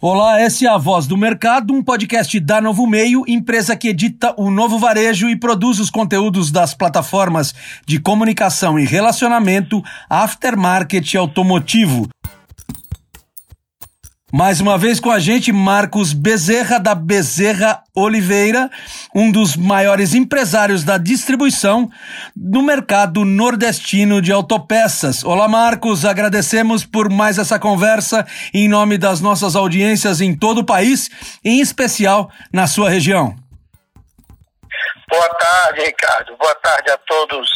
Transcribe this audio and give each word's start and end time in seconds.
Olá, 0.00 0.40
essa 0.40 0.64
é 0.64 0.68
a 0.68 0.78
Voz 0.78 1.08
do 1.08 1.16
Mercado, 1.16 1.74
um 1.74 1.82
podcast 1.82 2.38
da 2.38 2.60
Novo 2.60 2.86
Meio, 2.86 3.24
empresa 3.26 3.74
que 3.74 3.88
edita 3.88 4.32
o 4.36 4.48
novo 4.48 4.78
varejo 4.78 5.28
e 5.28 5.34
produz 5.34 5.80
os 5.80 5.90
conteúdos 5.90 6.52
das 6.52 6.72
plataformas 6.72 7.52
de 7.84 7.98
comunicação 7.98 8.78
e 8.78 8.84
relacionamento 8.84 9.82
aftermarket 10.08 11.16
automotivo. 11.16 12.08
Mais 14.30 14.60
uma 14.60 14.76
vez 14.76 15.00
com 15.00 15.10
a 15.10 15.18
gente, 15.18 15.50
Marcos 15.50 16.12
Bezerra, 16.12 16.78
da 16.78 16.94
Bezerra 16.94 17.82
Oliveira, 17.96 18.68
um 19.14 19.32
dos 19.32 19.56
maiores 19.56 20.12
empresários 20.12 20.84
da 20.84 20.98
distribuição 20.98 21.90
no 22.36 22.62
mercado 22.62 23.24
nordestino 23.24 24.20
de 24.20 24.30
autopeças. 24.30 25.24
Olá, 25.24 25.48
Marcos, 25.48 26.04
agradecemos 26.04 26.84
por 26.84 27.08
mais 27.08 27.38
essa 27.38 27.58
conversa 27.58 28.26
em 28.52 28.68
nome 28.68 28.98
das 28.98 29.22
nossas 29.22 29.56
audiências 29.56 30.20
em 30.20 30.36
todo 30.36 30.58
o 30.58 30.66
país, 30.66 31.08
em 31.42 31.62
especial 31.62 32.30
na 32.52 32.66
sua 32.66 32.90
região. 32.90 33.34
Boa 35.10 35.28
tarde, 35.30 35.84
Ricardo. 35.86 36.36
Boa 36.36 36.54
tarde 36.56 36.90
a 36.90 36.98
todos 36.98 37.48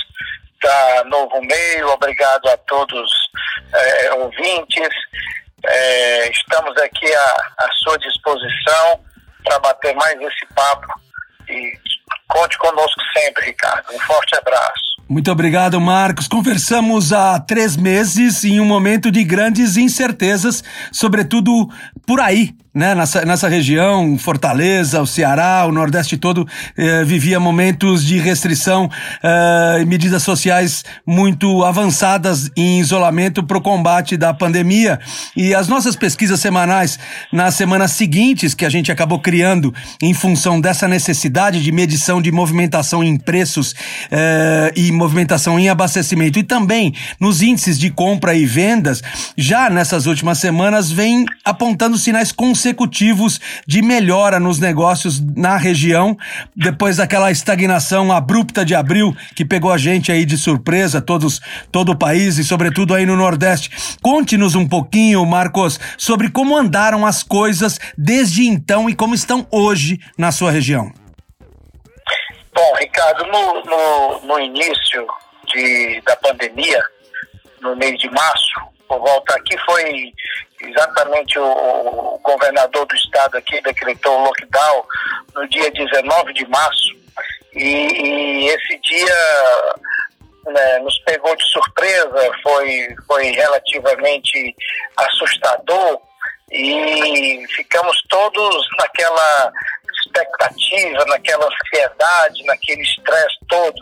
da 0.63 1.05
Novo 1.05 1.39
Meio, 1.43 1.89
obrigado 1.89 2.49
a 2.49 2.57
todos 2.57 3.11
é, 3.75 4.15
ouvintes. 4.15 4.89
É, 5.65 6.30
estamos 6.30 6.77
aqui 6.79 7.12
à, 7.15 7.37
à 7.59 7.69
sua 7.83 7.98
disposição 7.98 9.01
para 9.45 9.59
bater 9.61 9.95
mais 9.95 10.21
esse 10.21 10.47
papo 10.55 10.87
e 11.48 11.73
conte 12.29 12.57
conosco 12.59 13.01
sempre, 13.16 13.47
Ricardo. 13.47 13.93
Um 13.93 13.98
forte 14.01 14.35
abraço. 14.37 14.93
Muito 15.09 15.30
obrigado, 15.30 15.80
Marcos. 15.80 16.27
Conversamos 16.27 17.12
há 17.12 17.38
três 17.38 17.77
meses 17.77 18.45
em 18.45 18.61
um 18.61 18.65
momento 18.65 19.11
de 19.11 19.23
grandes 19.23 19.77
incertezas, 19.77 20.65
sobretudo 20.90 21.68
por 22.07 22.21
aí, 22.21 22.55
né, 22.74 22.95
nessa, 22.95 23.23
nessa 23.24 23.48
região, 23.48 24.16
Fortaleza, 24.16 25.02
o 25.02 25.06
Ceará, 25.06 25.66
o 25.66 25.73
Nordeste 25.73 26.16
todo 26.16 26.48
eh, 26.76 27.04
vivia 27.04 27.38
momentos 27.38 28.02
de 28.02 28.18
restrição 28.18 28.90
eh, 29.23 29.80
e 29.82 29.84
medidas 29.84 30.23
sociais 30.23 30.82
muito 31.06 31.65
avançadas 31.65 32.50
em 32.56 32.80
isolamento 32.80 33.43
para 33.43 33.59
o 33.59 33.60
combate 33.60 34.16
da 34.16 34.32
pandemia. 34.32 34.98
E 35.37 35.54
as 35.54 35.68
nossas 35.68 35.95
pesquisas 35.95 36.40
semanais, 36.40 36.98
nas 37.30 37.54
semanas 37.54 37.90
seguintes, 37.90 38.54
que 38.54 38.65
a 38.65 38.70
gente 38.70 38.90
acabou 38.90 39.18
criando 39.18 39.74
em 40.00 40.15
função 40.15 40.59
dessa 40.59 40.88
necessidade 40.88 41.62
de 41.62 41.70
medição 41.70 42.23
de 42.23 42.32
movimentação 42.32 43.04
em 43.04 43.18
preços 43.18 43.74
eh, 44.10 44.73
e 44.74 44.90
movimentação 44.93 45.59
em 45.59 45.68
abastecimento 45.68 46.38
e 46.38 46.43
também 46.43 46.95
nos 47.20 47.43
índices 47.43 47.78
de 47.78 47.90
compra 47.90 48.34
e 48.34 48.46
vendas, 48.46 49.02
já 49.37 49.68
nessas 49.68 50.06
últimas 50.06 50.38
semanas 50.38 50.90
vem 50.90 51.26
apontando 51.45 51.98
sinais 51.98 52.32
consistentes 52.32 52.62
consecutivos 52.63 53.41
de 53.66 53.82
melhora 53.82 54.38
nos 54.38 54.60
negócios 54.60 55.21
na 55.35 55.57
região, 55.57 56.16
depois 56.55 56.99
daquela 56.99 57.29
estagnação 57.29 58.13
abrupta 58.13 58.65
de 58.65 58.73
abril 58.73 59.16
que 59.35 59.45
pegou 59.45 59.73
a 59.73 59.79
gente 59.79 60.13
aí 60.13 60.24
de 60.24 60.38
surpresa, 60.38 61.02
todos, 61.02 61.40
todo 61.73 61.90
o 61.90 61.99
país 61.99 62.38
e 62.38 62.45
sobretudo 62.45 62.95
aí 62.95 63.05
no 63.05 63.16
Nordeste. 63.16 63.96
Conte-nos 64.00 64.55
um 64.55 64.69
pouquinho, 64.69 65.27
Marcos, 65.27 65.81
sobre 65.99 66.31
como 66.31 66.56
andaram 66.56 67.05
as 67.05 67.25
coisas 67.25 67.81
desde 67.99 68.47
então 68.47 68.88
e 68.88 68.94
como 68.94 69.12
estão 69.12 69.44
hoje 69.50 69.99
na 70.16 70.31
sua 70.31 70.53
região. 70.53 70.93
Bom, 72.55 72.75
Ricardo, 72.78 73.27
no, 73.27 73.65
no, 73.65 74.21
no 74.21 74.38
início 74.38 75.05
de, 75.53 76.00
da 76.03 76.15
pandemia, 76.16 76.81
no 77.60 77.75
mês 77.75 77.99
de 77.99 78.09
março, 78.10 78.55
por 78.88 79.00
volta 79.00 79.34
aqui 79.34 79.56
foi 79.66 80.12
exatamente 80.69 81.38
o, 81.38 81.44
o, 81.44 82.19
governador 82.22 82.87
do 82.87 82.94
estado 82.94 83.37
aqui 83.37 83.61
decretou 83.62 84.19
o 84.19 84.25
lockdown 84.25 84.84
no 85.34 85.49
dia 85.49 85.71
19 85.71 86.33
de 86.33 86.47
março 86.49 86.89
e, 87.55 87.65
e 87.65 88.47
esse 88.49 88.78
dia 88.78 89.15
né, 90.47 90.78
nos 90.81 90.99
pegou 91.00 91.34
de 91.37 91.45
surpresa, 91.45 92.31
foi, 92.43 92.95
foi 93.06 93.25
relativamente 93.33 94.55
assustador 94.97 96.00
e 96.50 97.47
ficamos 97.55 97.97
todos 98.09 98.67
naquela 98.79 99.53
expectativa, 100.05 101.05
naquela 101.06 101.47
ansiedade, 101.47 102.44
naquele 102.44 102.83
estresse 102.83 103.39
todo. 103.49 103.81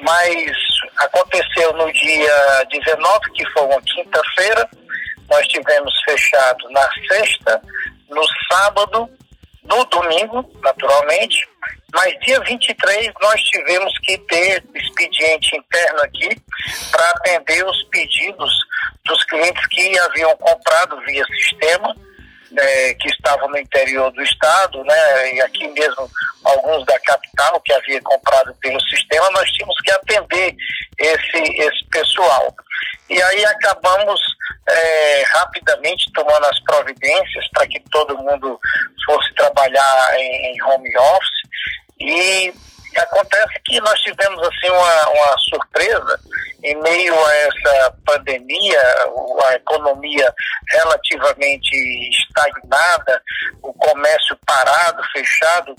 Mas 0.00 0.52
aconteceu 0.96 1.72
no 1.74 1.92
dia 1.92 2.66
19, 2.70 3.32
que 3.32 3.48
foi 3.50 3.62
uma 3.62 3.80
quinta-feira, 3.82 4.68
nós 5.30 5.46
tivemos 5.48 5.94
fechado 6.04 6.70
na 6.70 6.88
sexta, 7.08 7.62
no 8.08 8.22
sábado, 8.50 9.08
no 9.64 9.84
domingo, 9.84 10.50
naturalmente, 10.62 11.46
mas 11.92 12.18
dia 12.20 12.40
23 12.40 13.12
nós 13.20 13.40
tivemos 13.42 13.92
que 14.02 14.16
ter 14.18 14.64
expediente 14.74 15.56
interno 15.56 16.00
aqui 16.00 16.42
para 16.90 17.10
atender 17.10 17.64
os 17.64 17.82
pedidos 17.84 18.52
dos 19.04 19.24
clientes 19.24 19.66
que 19.66 19.98
haviam 19.98 20.36
comprado 20.36 21.00
via 21.02 21.24
sistema, 21.26 21.94
né, 22.50 22.94
que 22.94 23.08
estavam 23.08 23.48
no 23.48 23.58
interior 23.58 24.10
do 24.12 24.22
estado, 24.22 24.82
né, 24.84 25.34
e 25.34 25.40
aqui 25.42 25.68
mesmo 25.68 26.10
alguns 26.44 26.84
da 26.86 26.98
capital 27.00 27.60
que 27.60 27.72
havia 27.72 28.00
comprado 28.02 28.54
pelo 28.60 28.80
sistema, 28.82 29.30
nós 29.30 29.50
tínhamos 29.52 29.76
que 29.82 29.90
atender 29.90 30.56
esse, 30.98 31.38
esse 31.38 31.84
pessoal. 31.90 32.54
E 33.08 33.20
aí 33.22 33.44
acabamos 33.46 34.20
é, 34.70 35.22
rapidamente 35.24 36.10
tomando 36.12 36.44
as 36.46 36.60
providências 36.60 37.48
para 37.52 37.66
que 37.66 37.80
todo 37.90 38.18
mundo 38.18 38.58
fosse 39.04 39.34
trabalhar 39.34 40.14
em, 40.18 40.54
em 40.54 40.62
home 40.62 40.96
office. 40.96 41.48
E 42.00 42.54
acontece 42.96 43.60
que 43.64 43.80
nós 43.80 44.00
tivemos 44.00 44.40
assim 44.46 44.68
uma, 44.68 45.08
uma 45.08 45.38
surpresa 45.38 46.20
em 46.62 46.74
meio 46.82 47.14
a 47.14 47.34
essa 47.34 47.96
pandemia, 48.04 48.82
a 49.46 49.54
economia 49.54 50.34
relativamente 50.70 52.10
estagnada, 52.10 53.22
o 53.62 53.72
comércio 53.74 54.36
parado, 54.44 55.02
fechado, 55.12 55.74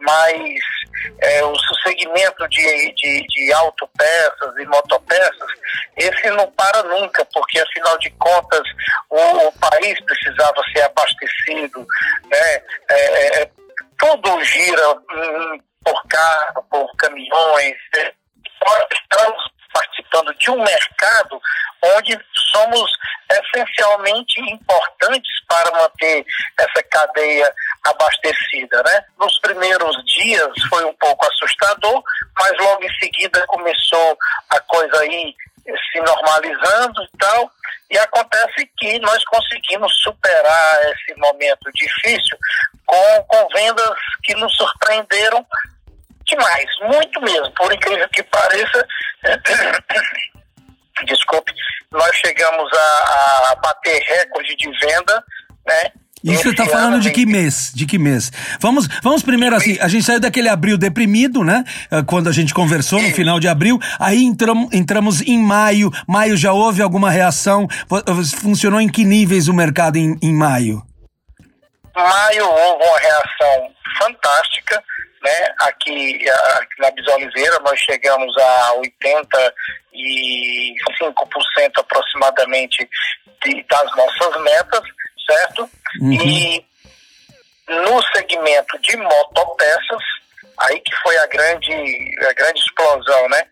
mas 0.00 0.60
é, 1.20 1.44
o 1.44 1.54
segmento 1.84 2.48
de, 2.48 2.92
de, 2.94 3.26
de 3.26 3.52
autopeças 3.52 4.56
e 4.58 4.66
motopeças, 4.66 5.50
esse 5.96 6.30
não 6.30 6.50
para 6.52 6.82
nunca, 6.84 7.24
porque 7.32 7.60
afinal 7.60 7.98
de 7.98 8.10
contas 8.10 8.62
o, 9.10 9.48
o 9.48 9.52
país 9.58 10.00
precisava 10.04 10.60
ser 10.72 10.82
abastecido, 10.82 11.86
né? 12.26 12.62
É, 12.90 13.42
é, 13.42 13.50
tudo 13.98 14.42
gira 14.44 14.90
hum, 14.92 15.60
por 15.84 16.02
carro, 16.08 16.64
por 16.70 16.96
caminhões. 16.96 17.76
Né? 17.96 18.12
Estamos 18.92 19.57
participando 19.78 20.34
de 20.34 20.50
um 20.50 20.62
mercado 20.62 21.40
onde 21.96 22.18
somos 22.50 22.90
essencialmente 23.30 24.40
importantes 24.40 25.32
para 25.46 25.70
manter 25.70 26.24
essa 26.58 26.82
cadeia 26.90 27.52
abastecida, 27.84 28.82
né? 28.82 29.04
Nos 29.18 29.38
primeiros 29.40 29.96
dias 30.04 30.48
foi 30.68 30.84
um 30.84 30.94
pouco 30.94 31.26
assustador, 31.26 32.02
mas 32.38 32.52
logo 32.58 32.82
em 32.82 32.98
seguida 32.98 33.46
começou 33.46 34.18
a 34.50 34.60
coisa 34.60 35.00
aí 35.00 35.34
se 35.92 36.00
normalizando 36.00 37.02
e 37.02 37.18
tal, 37.18 37.50
e 37.90 37.98
acontece 37.98 38.70
que 38.78 38.98
nós 39.00 39.22
conseguimos 39.24 39.92
superar 40.02 40.92
esse 40.92 41.18
momento 41.18 41.70
difícil 41.74 42.38
com, 42.86 43.22
com 43.24 43.48
vendas 43.48 43.94
que 44.24 44.34
nos 44.36 44.54
surpreenderam 44.56 45.46
demais, 46.28 46.66
muito 46.82 47.20
mesmo, 47.20 47.50
por 47.52 47.72
incrível 47.72 48.08
que 48.10 48.22
pareça. 48.24 48.86
Desculpe, 51.06 51.52
nós 51.92 52.14
chegamos 52.16 52.70
a, 52.72 53.52
a 53.52 53.54
bater 53.56 54.02
recorde 54.02 54.56
de 54.56 54.70
venda, 54.80 55.24
né? 55.66 55.92
Isso 56.24 56.42
você 56.42 56.50
está 56.50 56.66
falando 56.66 57.00
de 57.00 57.10
que 57.10 57.24
mês? 57.24 57.70
De 57.72 57.86
que 57.86 57.98
mês? 57.98 58.32
Vamos, 58.58 58.88
vamos 59.02 59.22
primeiro 59.22 59.54
assim, 59.54 59.78
a 59.80 59.86
gente 59.86 60.04
saiu 60.04 60.18
daquele 60.18 60.48
abril 60.48 60.76
deprimido, 60.76 61.44
né? 61.44 61.64
Eh, 61.90 62.02
quando 62.04 62.28
a 62.28 62.32
gente 62.32 62.52
conversou 62.52 63.00
no 63.00 63.10
final 63.14 63.38
de 63.38 63.46
abril, 63.46 63.78
aí 64.00 64.24
entramos, 64.24 64.72
entramos 64.72 65.20
em 65.20 65.38
maio. 65.38 65.90
Maio 66.08 66.36
já 66.36 66.52
houve 66.52 66.82
alguma 66.82 67.10
reação? 67.10 67.68
Funcionou 68.40 68.80
em 68.80 68.88
que 68.88 69.04
níveis 69.04 69.46
o 69.46 69.54
mercado 69.54 69.96
em, 69.96 70.18
em 70.20 70.34
maio? 70.34 70.82
Maio 71.96 72.46
houve 72.46 72.84
uma 72.84 72.98
reação 72.98 73.70
fantástica, 73.98 74.82
né? 75.28 75.54
Aqui, 75.60 76.26
aqui 76.56 76.80
na 76.80 76.90
Bisoliveira 76.90 77.60
nós 77.60 77.78
chegamos 77.80 78.34
a 78.38 78.72
85% 78.76 79.52
aproximadamente 81.76 82.88
de, 83.44 83.62
das 83.68 83.94
nossas 83.96 84.40
metas, 84.42 84.82
certo? 85.28 85.70
Uhum. 86.00 86.12
E 86.12 86.64
no 87.68 88.02
segmento 88.14 88.78
de 88.78 88.96
motopeças, 88.96 90.02
aí 90.60 90.80
que 90.80 90.94
foi 91.02 91.16
a 91.18 91.26
grande, 91.26 91.72
a 92.28 92.32
grande 92.32 92.60
explosão, 92.60 93.28
né? 93.28 93.44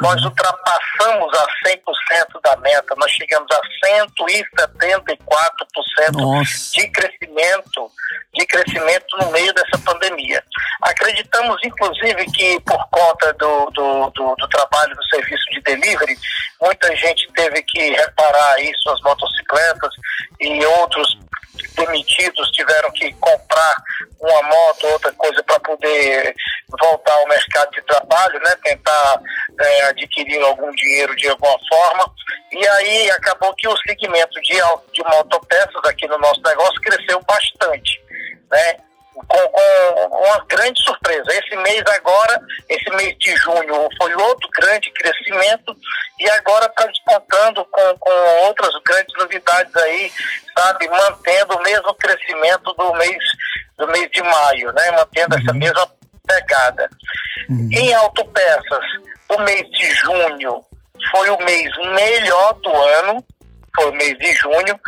Nós 0.00 0.20
uhum. 0.22 0.28
ultrapassamos 0.28 1.38
a 1.38 1.46
100% 1.68 2.40
da 2.42 2.56
meta, 2.56 2.94
nós 2.96 3.12
chegamos 3.12 3.46
a 3.50 3.60
174% 3.86 6.12
Nossa. 6.12 6.72
de 6.74 6.88
crescimento 6.90 7.92
de 8.34 8.46
crescimento 8.46 9.16
no 9.18 9.30
meio 9.30 9.52
dessa 9.52 9.78
pandemia. 9.84 10.42
Acreditamos, 10.80 11.58
inclusive, 11.62 12.24
que 12.32 12.58
por 12.60 12.88
conta 12.90 13.32
do, 13.34 13.66
do, 13.66 14.10
do, 14.10 14.34
do 14.36 14.48
trabalho 14.48 14.94
do 14.94 15.04
serviço 15.04 15.44
de 15.52 15.60
delivery, 15.60 16.16
muita 16.60 16.94
gente 16.96 17.30
teve 17.34 17.62
que 17.62 17.90
reparar 17.90 18.54
aí 18.54 18.72
suas 18.82 19.00
motocicletas 19.02 19.92
e 20.40 20.64
outros 20.64 21.18
demitidos 21.74 22.50
tiveram 22.52 22.90
que 22.92 23.12
comprar 23.14 23.76
uma 24.18 24.42
moto, 24.42 24.86
outra 24.86 25.12
coisa 25.12 25.42
para 25.42 25.60
poder 25.60 26.34
voltar 26.80 27.12
ao 27.12 27.28
mercado 27.28 27.70
de 27.72 27.82
trabalho, 27.82 28.40
né? 28.40 28.56
Tentar 28.62 29.20
é, 29.60 29.84
adquirir 29.84 30.42
algum 30.42 30.70
dinheiro 30.72 31.14
de 31.16 31.28
alguma 31.28 31.58
forma. 31.68 32.10
E 32.50 32.66
aí 32.66 33.10
acabou 33.12 33.54
que 33.54 33.68
o 33.68 33.76
segmento 33.78 34.40
de, 34.40 34.54
de 34.92 35.02
motopeças 35.04 35.84
aqui 35.84 36.06
no 36.06 36.18
nosso 36.18 36.40
negócio 36.42 36.80
cresceu 36.80 37.20
bastante, 37.22 38.00
né? 38.50 38.76
Com, 39.14 39.26
com, 39.26 40.16
uma 40.16 40.44
grande 40.46 40.82
surpresa. 40.82 41.32
Esse 41.32 41.54
mês 41.56 41.82
agora, 41.86 42.40
esse 42.68 42.90
mês 42.96 43.16
de 43.18 43.36
junho, 43.36 43.88
foi 43.98 44.14
outro 44.14 44.48
grande 44.58 44.90
crescimento 44.90 45.76
e 46.18 46.28
agora 46.30 46.66
está 46.66 46.86
despontando 46.86 47.64
com, 47.66 47.98
com 47.98 48.10
outras 48.46 48.72
grandes 48.84 49.14
novidades 49.18 49.74
aí, 49.76 50.10
sabe, 50.56 50.88
mantendo 50.88 51.56
o 51.56 51.62
mesmo 51.62 51.94
crescimento 51.94 52.72
do 52.72 52.94
mês 52.94 53.22
do 53.76 53.88
mês 53.88 54.10
de 54.10 54.22
maio, 54.22 54.72
né? 54.72 54.90
Mantendo 54.92 55.34
uhum. 55.34 55.42
essa 55.42 55.52
mesma 55.52 55.86
pegada. 56.32 56.88
Uhum. 57.48 57.68
Em 57.72 57.94
autopeças, 57.94 58.84
o 59.28 59.38
mês 59.42 59.68
de 59.70 59.94
junho 59.96 60.64
foi 61.10 61.30
o 61.30 61.38
mês 61.44 61.70
melhor 61.94 62.54
do 62.54 62.74
ano, 62.74 63.24
foi 63.74 63.90
o 63.90 63.94
mês 63.94 64.16
de 64.18 64.32
junho, 64.34 64.78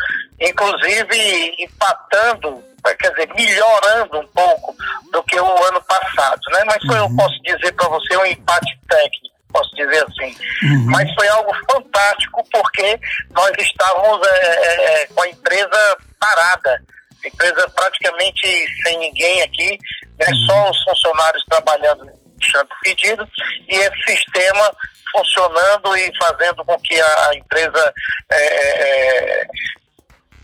inclusive 0.41 1.55
empatando, 1.59 2.63
quer 2.99 3.11
dizer, 3.11 3.35
melhorando 3.35 4.21
um 4.21 4.27
pouco 4.29 4.75
do 5.13 5.23
que 5.25 5.39
o 5.39 5.65
ano 5.65 5.83
passado, 5.83 6.41
né? 6.53 6.63
Mas 6.67 6.85
foi, 6.87 6.99
uhum. 6.99 7.11
eu 7.11 7.17
posso 7.17 7.43
dizer 7.43 7.73
para 7.73 7.89
você, 7.89 8.17
um 8.17 8.27
empate 8.27 8.79
técnico, 8.89 9.35
posso 9.53 9.75
dizer 9.75 10.05
assim. 10.05 10.37
Uhum. 10.65 10.87
Mas 10.91 11.13
foi 11.15 11.29
algo 11.29 11.53
fantástico 11.71 12.47
porque 12.53 13.01
nós 13.31 13.53
estávamos 13.59 14.27
é, 14.27 15.03
é, 15.03 15.07
com 15.07 15.23
a 15.23 15.29
empresa 15.29 15.97
parada, 16.21 16.83
empresa 17.29 17.69
praticamente 17.75 18.67
sem 18.83 18.99
ninguém 18.99 19.43
aqui, 19.43 19.79
né? 20.19 20.27
Uhum. 20.29 20.47
Só 20.47 20.71
os 20.71 20.83
funcionários 20.85 21.45
trabalhando, 21.49 22.11
deixando 22.37 22.69
pedido, 22.83 23.29
e 23.69 23.77
esse 23.77 24.17
sistema 24.17 24.71
funcionando 25.13 25.97
e 25.97 26.13
fazendo 26.21 26.65
com 26.65 26.79
que 26.81 27.01
a, 27.01 27.31
empresa 27.35 27.95
é, 28.33 29.43
é, 29.43 29.47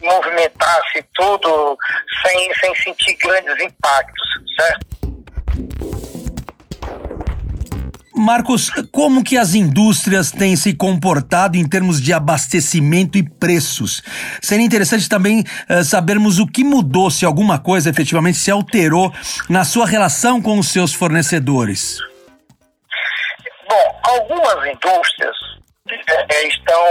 movimentasse 0.00 1.05
tudo 1.15 1.77
sem, 2.25 2.55
sem 2.55 2.75
sentir 2.77 3.15
grandes 3.15 3.65
impactos, 3.65 4.29
certo? 4.56 5.90
Marcos, 8.20 8.70
como 8.93 9.25
que 9.25 9.38
as 9.38 9.55
indústrias 9.55 10.31
têm 10.31 10.55
se 10.55 10.75
comportado 10.75 11.56
em 11.56 11.67
termos 11.67 12.00
de 12.00 12.12
abastecimento 12.12 13.17
e 13.17 13.22
preços? 13.22 14.02
Seria 14.43 14.64
interessante 14.64 15.08
também 15.08 15.40
uh, 15.40 15.82
sabermos 15.82 16.38
o 16.38 16.46
que 16.46 16.62
mudou, 16.62 17.11
se 17.11 17.25
alguma 17.25 17.58
coisa 17.58 17.88
efetivamente 17.88 18.38
se 18.38 18.50
alterou 18.50 19.12
na 19.49 19.64
sua 19.64 19.87
relação 19.87 20.40
com 20.40 20.58
os 20.58 20.69
seus 20.69 20.93
fornecedores. 20.93 21.99
Bom, 23.69 24.00
algumas 24.02 24.67
indústrias 24.67 25.37
é, 26.28 26.46
estão 26.46 26.84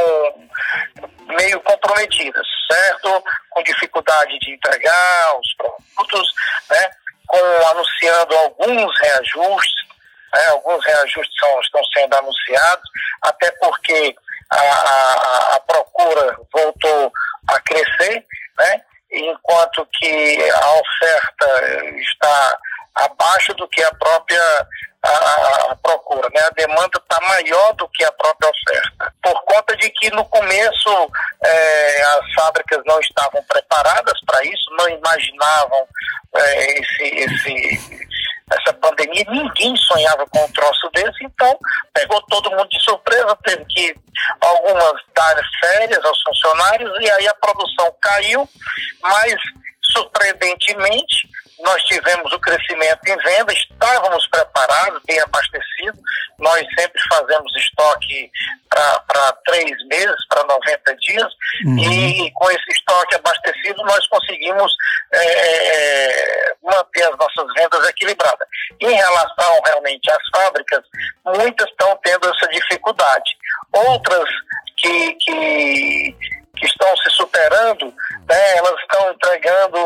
meio 1.38 1.60
comprometidas, 1.62 2.48
certo? 2.72 3.24
Com 3.52 3.64
dificuldade 3.64 4.38
de 4.40 4.54
entregar 4.54 5.40
os 5.40 5.54
produtos, 5.56 6.34
né? 6.70 6.90
Com 7.28 7.68
anunciando 7.68 8.36
alguns 8.36 8.92
reajustes, 9.02 9.89
né? 10.34 10.48
alguns 10.48 10.84
reajustes 10.86 11.36
são, 11.40 11.60
estão 11.62 11.82
sendo 11.94 12.16
anunciados, 12.16 12.90
até 13.22 13.52
porque 13.52 14.16
a, 14.50 14.60
a, 14.60 15.56
a 15.56 15.60
procura 15.62 16.38
voltou 16.54 17.12
a 17.50 17.60
crescer, 17.62 18.26
né? 18.58 18.82
enquanto 19.12 19.88
que 19.94 20.52
a 20.52 20.74
oferta 20.74 21.96
está 21.98 22.58
abaixo 22.96 23.54
do 23.56 23.68
que 23.68 23.84
a 23.84 23.94
própria 23.96 24.68
a, 25.02 25.72
a 25.72 25.76
procura, 25.82 26.28
né? 26.34 26.42
A 26.42 26.50
demanda 26.50 26.98
está 26.98 27.20
maior 27.22 27.74
do 27.74 27.88
que 27.90 28.04
a 28.04 28.12
própria 28.12 28.50
oferta, 28.50 29.14
por 29.24 29.42
conta 29.44 29.76
de 29.78 29.90
que 29.92 30.10
no 30.12 30.26
começo 30.26 31.12
é, 31.44 32.02
as 32.02 32.34
fábricas 32.34 32.82
não 32.86 33.00
estavam 33.00 33.42
preparadas 33.44 34.20
para 34.26 34.44
isso, 34.44 34.70
não 34.78 34.90
imaginavam 34.90 35.88
é, 36.36 36.80
esse, 36.80 37.04
esse, 37.04 38.08
essa 38.52 38.74
pandemia, 38.74 39.26
ninguém 39.30 39.76
sonhava 39.78 40.26
com 40.28 40.44
um 40.44 40.52
troço 40.52 40.90
desse, 40.94 41.24
então 41.24 41.58
pegou 41.94 42.22
todo 42.24 42.52
mundo 42.52 42.68
de 42.70 42.80
surpresa, 42.82 43.38
teve 43.44 43.66
que 43.66 43.96
algumas 44.42 45.02
dar 45.16 45.36
férias 45.60 46.04
aos 46.04 46.22
funcionários 46.24 46.92
e 47.00 47.12
aí 47.12 47.28
a 47.28 47.34
produção 47.36 47.94
caiu, 48.02 48.50
mas 49.02 49.36
surpreendentemente 49.84 51.30
nós 51.60 51.84
tivemos 51.84 52.32
o 52.32 52.40
crescimento 52.40 53.00
em 53.06 53.18
venda, 53.18 53.54
estávamos 53.54 54.26
preparados, 54.28 55.02
bem 55.06 55.20
abastecidos. 55.20 56.00
Nós 56.38 56.66
sempre 56.78 57.02
fazemos 57.10 57.56
estoque 57.58 58.32
para 58.70 59.34
três 59.46 59.72
meses, 59.88 60.28
para 60.30 60.44
90 60.44 60.96
dias, 60.98 61.28
uhum. 61.66 61.80
e 61.80 62.32
com 62.32 62.52
esse 62.52 62.72
estoque 62.72 63.16
abastecido 63.16 63.84
nós 63.84 64.08
conseguimos 64.08 64.74
é, 65.12 65.18
é, 65.20 66.54
manter 66.64 67.04
as 67.04 67.18
nossas 67.18 67.54
vendas 67.56 67.90
equilibradas. 67.90 68.48
Em 68.80 68.94
relação 68.94 69.62
realmente 69.66 70.10
às 70.12 70.30
fábricas, 70.42 70.84
muitas 71.26 71.70
estão 71.70 72.00
tendo 72.04 72.34
essa 72.34 72.48
dificuldade. 72.48 73.38
Outras 73.74 74.30
que, 74.78 75.14
que 75.16 76.39
que 76.60 76.66
estão 76.66 76.96
se 76.98 77.10
superando, 77.12 77.86
né, 78.28 78.58
elas 78.58 78.76
estão 78.82 79.12
entregando 79.12 79.78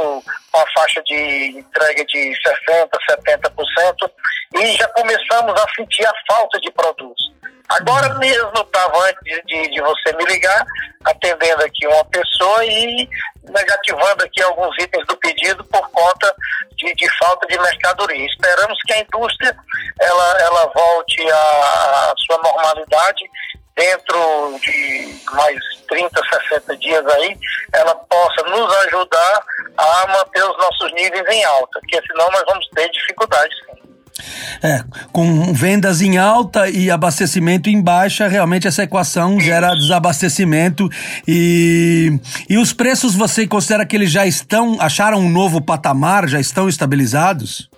uma 0.53 0.65
faixa 0.75 1.01
de 1.03 1.59
entrega 1.59 2.03
de 2.05 2.33
60%, 2.67 2.89
70%, 3.09 4.11
e 4.55 4.73
já 4.73 4.87
começamos 4.89 5.53
a 5.61 5.65
sentir 5.75 6.05
a 6.05 6.13
falta 6.27 6.59
de 6.59 6.71
produtos. 6.71 7.31
Agora 7.69 8.13
mesmo 8.19 8.51
estava 8.59 9.09
antes 9.09 9.41
de, 9.45 9.69
de, 9.69 9.81
você 9.81 10.13
me 10.15 10.25
ligar, 10.25 10.65
atendendo 11.05 11.63
aqui 11.63 11.88
uma 11.88 12.05
pessoa 12.05 12.65
e 12.65 13.09
negativando 13.50 14.24
aqui 14.24 14.43
alguns 14.43 14.75
itens 14.81 15.05
do 15.07 15.17
pedido 15.17 15.63
por 15.65 15.89
conta 15.89 16.36
de, 16.75 16.93
de 16.93 17.17
falta 17.17 17.48
de 17.48 17.57
mercadoria. 17.57 18.25
Esperamos 18.25 18.77
que 18.86 18.93
a 18.93 19.00
indústria 19.00 19.55
ela, 20.00 20.38
ela 20.41 20.71
volte 20.75 21.21
à 21.31 22.13
sua 22.17 22.38
normalidade 22.43 23.24
dentro 23.75 24.60
de 24.60 25.15
mais 25.34 25.60
30, 25.89 26.22
60 26.50 26.77
dias 26.77 27.06
aí, 27.08 27.38
ela 27.74 27.96
possa 27.96 28.44
nos 28.44 28.75
ajudar 28.86 29.44
a 29.77 30.08
manter 30.08 30.44
os 30.44 30.58
nossos 30.58 30.94
níveis 30.94 31.27
em 31.30 31.44
alta, 31.44 31.80
porque 31.80 32.01
senão 32.08 32.30
nós 32.32 32.44
vamos 32.48 32.68
ter 32.70 32.89
dificuldades 32.89 33.58
sim. 33.65 33.84
É, 34.63 34.84
com 35.12 35.53
vendas 35.53 36.01
em 36.01 36.18
alta 36.18 36.70
e 36.70 36.92
abastecimento 36.92 37.70
em 37.70 37.82
baixa, 37.82 38.27
realmente 38.27 38.68
essa 38.68 38.84
equação 38.84 39.39
gera 39.39 39.75
desabastecimento 39.75 40.88
e, 41.27 42.20
e 42.48 42.58
os 42.58 42.72
preços 42.72 43.15
você 43.15 43.48
considera 43.48 43.86
que 43.86 43.96
eles 43.96 44.12
já 44.12 44.25
estão, 44.25 44.77
acharam 44.80 45.18
um 45.18 45.30
novo 45.30 45.60
patamar, 45.60 46.27
já 46.30 46.39
estão 46.39 46.70
estabilizados? 46.70 47.70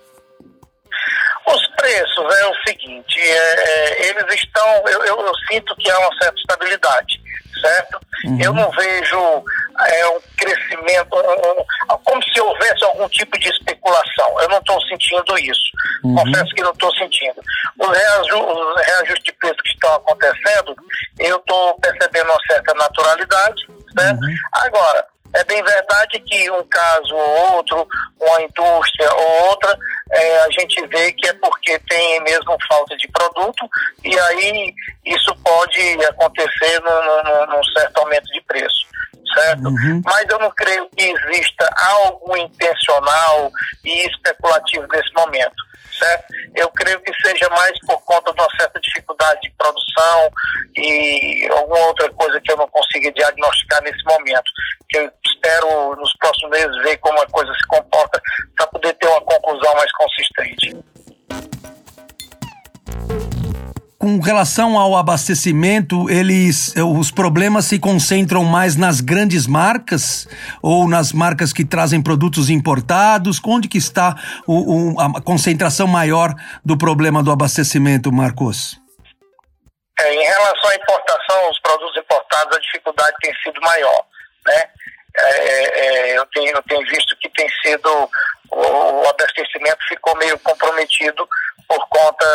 Os 1.46 1.66
preços 1.76 2.38
é 2.38 2.46
o 2.46 2.54
seguinte, 2.66 2.85
é, 3.20 3.54
é, 3.54 4.08
eles 4.08 4.34
estão, 4.34 4.66
eu, 4.88 5.04
eu, 5.04 5.26
eu, 5.26 5.32
sinto 5.50 5.74
que 5.76 5.90
há 5.90 5.98
uma 5.98 6.16
certa 6.20 6.38
estabilidade, 6.38 7.20
certo? 7.60 8.00
Uhum. 8.24 8.38
Eu 8.40 8.52
não 8.52 8.70
vejo 8.70 9.44
é, 9.86 10.08
um 10.08 10.20
crescimento, 10.36 11.14
um, 11.14 11.92
um, 11.92 11.98
como 12.04 12.22
se 12.22 12.40
houvesse 12.40 12.84
algum 12.84 13.08
tipo 13.08 13.38
de 13.38 13.48
especulação. 13.48 14.40
Eu 14.40 14.48
não 14.48 14.58
estou 14.58 14.80
sentindo 14.82 15.38
isso. 15.38 15.70
Uhum. 16.04 16.14
Confesso 16.16 16.54
que 16.54 16.62
não 16.62 16.72
estou 16.72 16.94
sentindo. 16.96 17.40
Os, 17.78 17.88
reaju 17.88 18.38
os 18.38 18.86
reajustes 18.86 19.24
de 19.24 19.32
preço 19.32 19.56
que 19.56 19.70
estão 19.70 19.94
acontecendo, 19.94 20.74
eu 21.18 21.36
estou 21.36 21.78
percebendo 21.80 22.30
uma 22.30 22.40
certa 22.46 22.74
naturalidade, 22.74 23.66
certo? 23.98 24.22
Uhum. 24.22 24.34
Agora, 24.52 25.06
é 25.34 25.44
bem 25.44 25.62
verdade 25.62 26.20
que 26.20 26.50
um 26.50 26.64
caso 26.64 27.14
ou 27.14 27.56
outro, 27.56 27.88
uma 28.20 28.42
indústria 28.42 29.12
ou 29.14 29.48
outra, 29.50 29.78
é, 30.12 30.38
a 30.40 30.50
gente 30.50 30.86
vê 30.86 31.12
que 31.12 31.28
é 31.28 31.32
porque 31.34 31.78
tem 31.80 32.20
mesmo 32.22 32.56
falta 32.68 32.96
de 32.96 33.08
produto 33.08 33.68
e 34.04 34.18
aí 34.18 34.74
isso 35.04 35.34
pode 35.44 36.04
acontecer 36.06 36.80
num, 36.80 37.22
num, 37.24 37.56
num 37.56 37.64
certo 37.64 37.98
aumento 37.98 38.26
de 38.32 38.40
preço, 38.42 38.86
certo? 39.34 39.68
Uhum. 39.68 40.02
Mas 40.04 40.26
eu 40.28 40.38
não 40.38 40.50
creio 40.52 40.88
que 40.90 41.02
exista 41.02 41.68
algo 41.94 42.36
intencional 42.36 43.50
e 43.84 44.06
especulativo 44.06 44.86
nesse 44.92 45.12
momento, 45.14 45.54
certo? 45.98 46.24
Eu 46.54 46.68
creio 46.70 47.00
que 47.00 47.12
seja 47.22 47.48
mais 47.50 47.78
por 47.86 48.02
conta 48.04 48.32
de 48.32 48.40
uma 48.40 48.56
certa 48.58 48.80
dificuldade 48.80 49.40
de 49.42 49.50
produção 49.56 50.30
e 50.76 51.48
alguma 51.50 51.86
outra 51.86 52.10
coisa 52.12 52.40
que 52.40 52.52
eu 52.52 52.56
não 52.56 52.68
consiga 52.68 53.12
diagnosticar 53.12 53.82
nesse 53.82 54.04
momento. 54.04 54.50
Que 54.88 54.98
eu 54.98 55.10
espero 55.26 55.96
nos 55.96 56.12
próximos 56.18 56.50
meses 56.50 56.82
ver 56.82 56.96
como 56.98 57.20
a 57.20 57.26
coisa 57.26 57.52
se 57.52 57.66
comporta 57.66 58.20
para 58.56 58.66
poder 58.68 58.92
ter 58.94 59.08
uma 59.08 59.20
conclusão 59.22 59.74
mais 59.74 59.92
consistente. 59.92 60.76
Com 64.06 64.20
relação 64.20 64.78
ao 64.78 64.94
abastecimento, 64.94 66.08
eles, 66.08 66.72
os 66.76 67.10
problemas 67.10 67.64
se 67.64 67.76
concentram 67.76 68.44
mais 68.44 68.76
nas 68.76 69.00
grandes 69.00 69.48
marcas 69.48 70.28
ou 70.62 70.88
nas 70.88 71.12
marcas 71.12 71.52
que 71.52 71.64
trazem 71.64 72.00
produtos 72.00 72.48
importados? 72.48 73.40
Onde 73.44 73.66
que 73.66 73.78
está 73.78 74.14
o, 74.46 74.92
o, 74.94 75.00
a 75.00 75.20
concentração 75.20 75.88
maior 75.88 76.32
do 76.64 76.78
problema 76.78 77.20
do 77.20 77.32
abastecimento, 77.32 78.12
Marcos? 78.12 78.80
É, 79.98 80.14
em 80.14 80.24
relação 80.24 80.70
à 80.70 80.74
importação, 80.76 81.50
os 81.50 81.58
produtos 81.58 81.96
importados, 81.96 82.56
a 82.56 82.60
dificuldade 82.60 83.16
tem 83.20 83.34
sido 83.42 83.60
maior, 83.60 84.04
né? 84.46 84.62
É, 85.18 85.48
é, 85.48 86.12
é 86.12 86.18
eu, 86.18 86.26
tenho, 86.26 86.54
eu 86.54 86.62
tenho 86.62 86.86
visto 86.86 87.16
que 87.20 87.28
tem 87.30 87.48
sido 87.60 88.08
o, 88.52 89.02
o 89.02 89.08
abastecimento 89.08 89.78
ficou 89.88 90.16
meio 90.18 90.38
comprometido 90.38 91.28
por 91.66 91.84
conta 91.88 92.26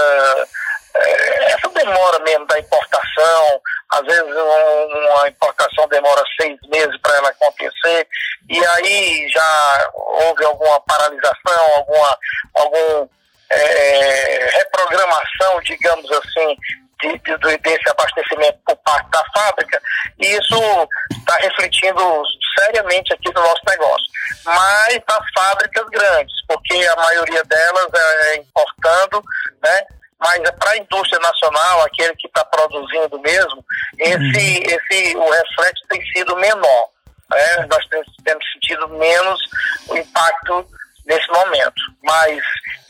essa 0.94 1.70
demora 1.70 2.20
mesmo 2.20 2.46
da 2.48 2.60
importação, 2.60 3.62
às 3.90 4.02
vezes 4.02 4.36
um, 4.36 5.10
uma 5.14 5.28
importação 5.28 5.88
demora 5.88 6.24
seis 6.40 6.58
meses 6.68 6.96
para 7.02 7.16
ela 7.18 7.30
acontecer, 7.30 8.08
e 8.50 8.66
aí 8.66 9.30
já 9.30 9.90
houve 9.94 10.46
alguma 10.46 10.80
paralisação, 10.82 11.76
alguma 11.76 12.18
algum, 12.56 13.08
é, 13.50 14.50
reprogramação, 14.54 15.60
digamos 15.64 16.10
assim, 16.12 16.56
de, 17.02 17.18
de, 17.18 17.58
desse 17.58 17.90
abastecimento 17.90 18.60
por 18.66 18.76
parte 18.78 19.10
da 19.10 19.24
fábrica, 19.36 19.82
e 20.20 20.28
isso 20.28 20.90
está 21.12 21.36
refletindo 21.38 22.24
seriamente 22.58 23.14
aqui 23.14 23.34
no 23.34 23.42
nosso 23.42 23.62
negócio. 23.68 24.12
Mas 24.46 25.00
nas 25.08 25.32
fábricas 25.34 25.86
grandes, 25.90 26.34
porque 26.48 26.74
a 26.88 26.96
maioria 26.96 27.44
delas 27.44 27.88
é 27.94 28.36
importando, 28.38 29.24
né? 29.64 29.86
Mas 30.22 30.40
é 30.40 30.52
para 30.52 30.72
a 30.72 30.78
indústria 30.78 31.20
nacional, 31.20 31.82
aquele 31.82 32.16
que 32.16 32.28
está 32.28 32.46
produzindo 32.46 33.20
mesmo, 33.20 33.66
esse, 34.00 34.16
uhum. 34.16 34.78
esse, 34.78 35.18
o 35.18 35.30
reflexo 35.30 35.84
tem 35.90 36.02
sido 36.14 36.36
menor. 36.38 36.90
Né? 37.32 37.68
Nós 37.70 37.86
temos, 37.88 38.08
temos 38.24 38.46
sentido 38.54 38.88
menos 38.90 39.40
o 39.88 39.98
impacto 39.98 40.68
nesse 41.08 41.28
momento. 41.32 41.82
Mas 42.04 42.40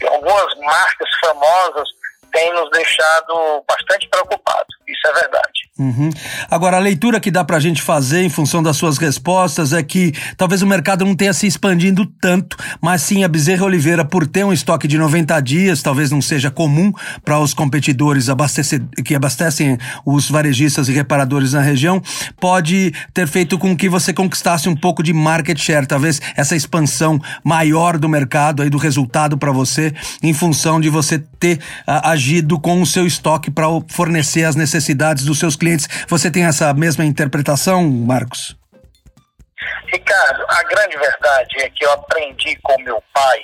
algumas 0.10 0.54
marcas 0.58 1.10
famosas 1.22 1.88
têm 2.32 2.54
nos 2.54 2.70
deixado 2.72 3.64
bastante 3.68 4.08
preocupados. 4.10 4.76
Isso 4.88 5.08
é 5.08 5.14
verdade. 5.14 5.72
Uhum. 5.80 6.10
Agora, 6.50 6.78
a 6.78 6.80
leitura 6.80 7.20
que 7.20 7.32
dá 7.32 7.44
para 7.44 7.58
a 7.58 7.60
gente 7.60 7.82
fazer 7.82 8.22
em 8.22 8.30
função 8.30 8.62
das 8.62 8.78
suas 8.78 8.98
respostas 8.98 9.74
é 9.74 9.82
que 9.82 10.14
talvez 10.36 10.62
o 10.62 10.68
mercado 10.68 11.06
não 11.06 11.16
tenha 11.16 11.34
se 11.34 11.48
expandindo 11.48 12.06
tanto, 12.22 12.58
mas 12.82 13.02
sim 13.02 13.24
a 13.24 13.28
Bezerra 13.28 13.66
Oliveira, 13.66 14.04
por 14.04 14.28
ter 14.28 14.44
um 14.44 14.54
estoque 14.54 14.88
de 14.88 14.98
90 14.98 15.40
dias, 15.42 15.82
talvez 15.82 16.12
não 16.12 16.22
seja 16.22 16.52
comum 16.52 16.92
para 17.24 17.40
os 17.40 17.54
competidores 17.54 18.30
abastecer, 18.30 18.82
que 19.04 19.16
abastecem 19.16 19.78
os 20.06 20.30
varejistas 20.30 20.88
e 20.90 20.92
reparadores 20.92 21.54
na 21.54 21.62
região, 21.62 22.02
pode 22.40 22.94
ter 23.14 23.28
feito 23.28 23.58
com 23.58 23.76
que 23.76 23.90
você 23.90 24.14
conquistasse 24.14 24.70
um 24.70 24.76
pouco 24.76 25.02
de 25.02 25.14
market 25.14 25.58
share, 25.58 25.88
talvez 25.88 26.22
essa 26.36 26.56
expansão 26.56 27.20
maior 27.44 27.98
do 27.98 28.10
mercado, 28.10 28.62
aí 28.62 28.70
do 28.70 28.78
resultado 28.78 29.38
para 29.38 29.52
você, 29.52 29.94
em 30.22 30.34
função 30.34 30.80
de 30.80 30.90
você 30.90 31.18
ter 31.40 31.60
uh, 31.88 32.10
agido 32.22 32.60
com 32.60 32.80
o 32.84 32.86
seu 32.86 33.08
estoque 33.08 33.50
para 33.50 33.66
fornecer 33.90 34.44
as 34.44 34.56
necessidades 34.56 35.26
dos 35.26 35.40
seus 35.40 35.56
clientes. 35.56 35.88
Você 36.08 36.30
tem 36.30 36.46
essa 36.46 36.72
mesma 36.72 37.04
interpretação, 37.04 37.90
Marcos? 37.90 38.56
Ricardo, 39.92 40.46
a 40.48 40.64
grande 40.64 40.98
verdade 40.98 41.56
é 41.62 41.70
que 41.70 41.84
eu 41.84 41.92
aprendi 41.92 42.56
com 42.62 42.80
meu 42.84 43.02
pai 43.12 43.40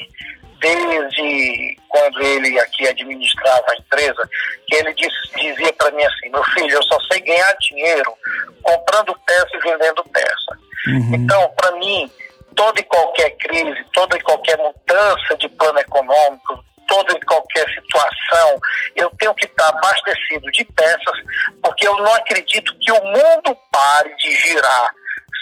desde 0.61 1.77
quando 1.89 2.21
ele 2.21 2.59
aqui 2.59 2.87
administrava 2.87 3.65
a 3.69 3.75
empresa, 3.75 4.29
que 4.67 4.75
ele 4.75 4.93
dizia 4.93 5.73
para 5.73 5.91
mim 5.91 6.03
assim, 6.03 6.29
meu 6.29 6.43
filho, 6.45 6.71
eu 6.71 6.83
só 6.83 6.99
sei 7.11 7.21
ganhar 7.21 7.53
dinheiro 7.59 8.13
comprando 8.61 9.17
peça 9.25 9.49
e 9.53 9.59
vendendo 9.59 10.03
peça. 10.05 10.57
Uhum. 10.87 11.15
Então, 11.15 11.51
para 11.57 11.71
mim, 11.77 12.11
toda 12.55 12.79
e 12.79 12.83
qualquer 12.83 13.31
crise, 13.37 13.83
toda 13.93 14.17
e 14.17 14.21
qualquer 14.21 14.57
mudança 14.57 15.37
de 15.37 15.49
plano 15.49 15.79
econômico, 15.79 16.63
toda 16.87 17.13
e 17.13 17.25
qualquer 17.25 17.67
situação, 17.69 18.59
eu 18.95 19.09
tenho 19.19 19.33
que 19.35 19.45
estar 19.45 19.69
abastecido 19.69 20.49
de 20.51 20.65
peças, 20.65 21.19
porque 21.61 21.87
eu 21.87 21.95
não 21.97 22.13
acredito 22.13 22.75
que 22.79 22.91
o 22.91 23.03
mundo 23.03 23.57
pare 23.71 24.15
de 24.15 24.35
girar, 24.37 24.91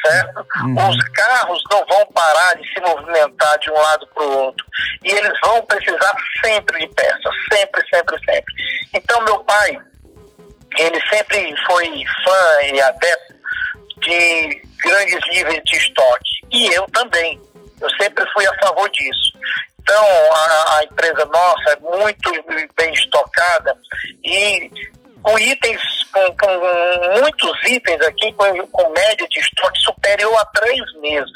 certo? 0.05 0.45
Uhum. 0.63 0.89
Os 0.89 1.09
carros 1.09 1.63
não 1.71 1.85
vão 1.85 2.05
parar 2.07 2.55
de 2.55 2.67
se 2.73 2.79
movimentar 2.81 3.57
de 3.59 3.71
um 3.71 3.75
lado 3.75 4.07
para 4.07 4.23
o 4.23 4.37
outro. 4.45 4.65
E 5.03 5.11
eles 5.11 5.39
vão 5.43 5.61
precisar 5.65 6.15
sempre 6.43 6.79
de 6.79 6.93
peças, 6.93 7.35
sempre, 7.51 7.81
sempre, 7.89 8.17
sempre. 8.19 8.53
Então, 8.93 9.23
meu 9.23 9.39
pai, 9.43 9.77
ele 10.77 11.01
sempre 11.09 11.55
foi 11.65 12.03
fã 12.23 12.67
e 12.73 12.81
adepto 12.81 13.35
de 13.99 14.61
grandes 14.83 15.19
níveis 15.31 15.61
de 15.65 15.77
estoque. 15.77 16.45
E 16.51 16.73
eu 16.73 16.85
também. 16.87 17.41
Eu 17.81 17.89
sempre 18.01 18.25
fui 18.31 18.45
a 18.47 18.53
favor 18.59 18.89
disso. 18.89 19.33
Então, 19.85 20.03
a, 20.03 20.79
a 20.79 20.83
empresa 20.83 21.25
nossa 21.25 21.69
é 21.69 21.79
muito 21.79 22.31
bem 22.75 22.91
estocada 22.91 23.77
e 24.23 24.71
com 25.21 25.37
itens, 25.37 25.81
com, 26.11 26.37
com, 26.37 27.19
muitos 27.21 27.63
itens 27.69 28.01
aqui, 28.01 28.33
com, 28.33 28.67
com, 28.67 28.89
média 28.89 29.27
de 29.29 29.39
estoque 29.39 29.79
superior 29.79 30.35
a 30.39 30.45
três 30.59 30.81
meses. 31.01 31.31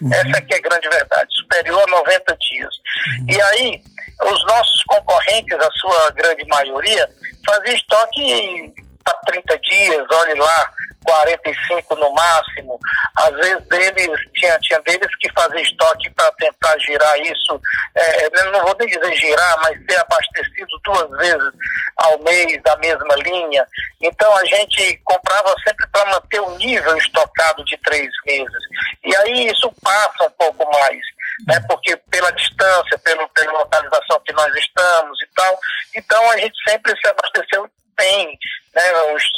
Uhum. 0.00 0.12
Essa 0.12 0.38
aqui 0.38 0.52
é 0.52 0.56
a 0.56 0.60
grande 0.62 0.88
verdade, 0.88 1.28
superior 1.36 1.80
a 1.86 1.90
90 1.92 2.36
dias. 2.40 2.74
Uhum. 3.20 3.26
E 3.28 3.40
aí, 3.40 3.82
os 4.24 4.46
nossos 4.46 4.82
concorrentes, 4.82 5.56
a 5.60 5.70
sua 5.70 6.10
grande 6.10 6.44
maioria, 6.48 7.08
faziam 7.46 7.76
estoque 7.76 8.74
para 9.02 9.14
30 9.26 9.58
dias, 9.58 10.06
olhe 10.10 10.34
lá, 10.34 10.72
45 11.04 11.96
no 11.96 12.12
máximo. 12.12 12.78
Às 13.16 13.34
vezes 13.36 13.66
deles, 13.68 14.20
tinha, 14.34 14.58
tinha 14.60 14.80
deles 14.80 15.14
que 15.20 15.30
fazer 15.32 15.60
estoque 15.60 16.10
para 16.10 16.30
tentar 16.32 16.78
girar 16.78 17.18
isso, 17.20 17.60
é, 17.94 18.44
não 18.50 18.62
vou 18.62 18.76
nem 18.78 18.88
dizer 18.88 19.14
girar, 19.16 19.58
mas 19.62 19.84
ser 19.84 19.98
abastecido 20.00 20.80
duas 20.84 21.10
vezes 21.18 21.52
ao 21.96 22.18
mês 22.20 22.60
da 22.62 22.76
mesma 22.76 23.14
linha. 23.16 23.66
Então 24.00 24.34
a 24.36 24.44
gente 24.44 25.00
comprava 25.04 25.54
sempre 25.66 25.86
para 25.88 26.10
manter 26.12 26.40
o 26.40 26.56
nível 26.56 26.96
estocado 26.96 27.64
de 27.64 27.76
três 27.78 28.10
meses. 28.26 28.62
E 29.04 29.16
aí 29.16 29.48
isso 29.48 29.72
passa 29.82 30.24
um 30.24 30.30
pouco 30.30 30.70
mais. 30.72 31.00
Né, 31.46 31.58
porque 31.66 31.96
pela 32.10 32.30
distância, 32.32 32.98
pelo, 32.98 33.26
pela 33.30 33.52
localização 33.52 34.20
que 34.24 34.32
nós 34.34 34.54
estamos 34.54 35.18
e 35.22 35.26
tal, 35.34 35.58
então 35.96 36.30
a 36.30 36.36
gente 36.36 36.54
sempre 36.68 36.94
se 36.94 37.08
abasteceu 37.08 37.68
bem, 37.96 38.38
né, 38.74 38.82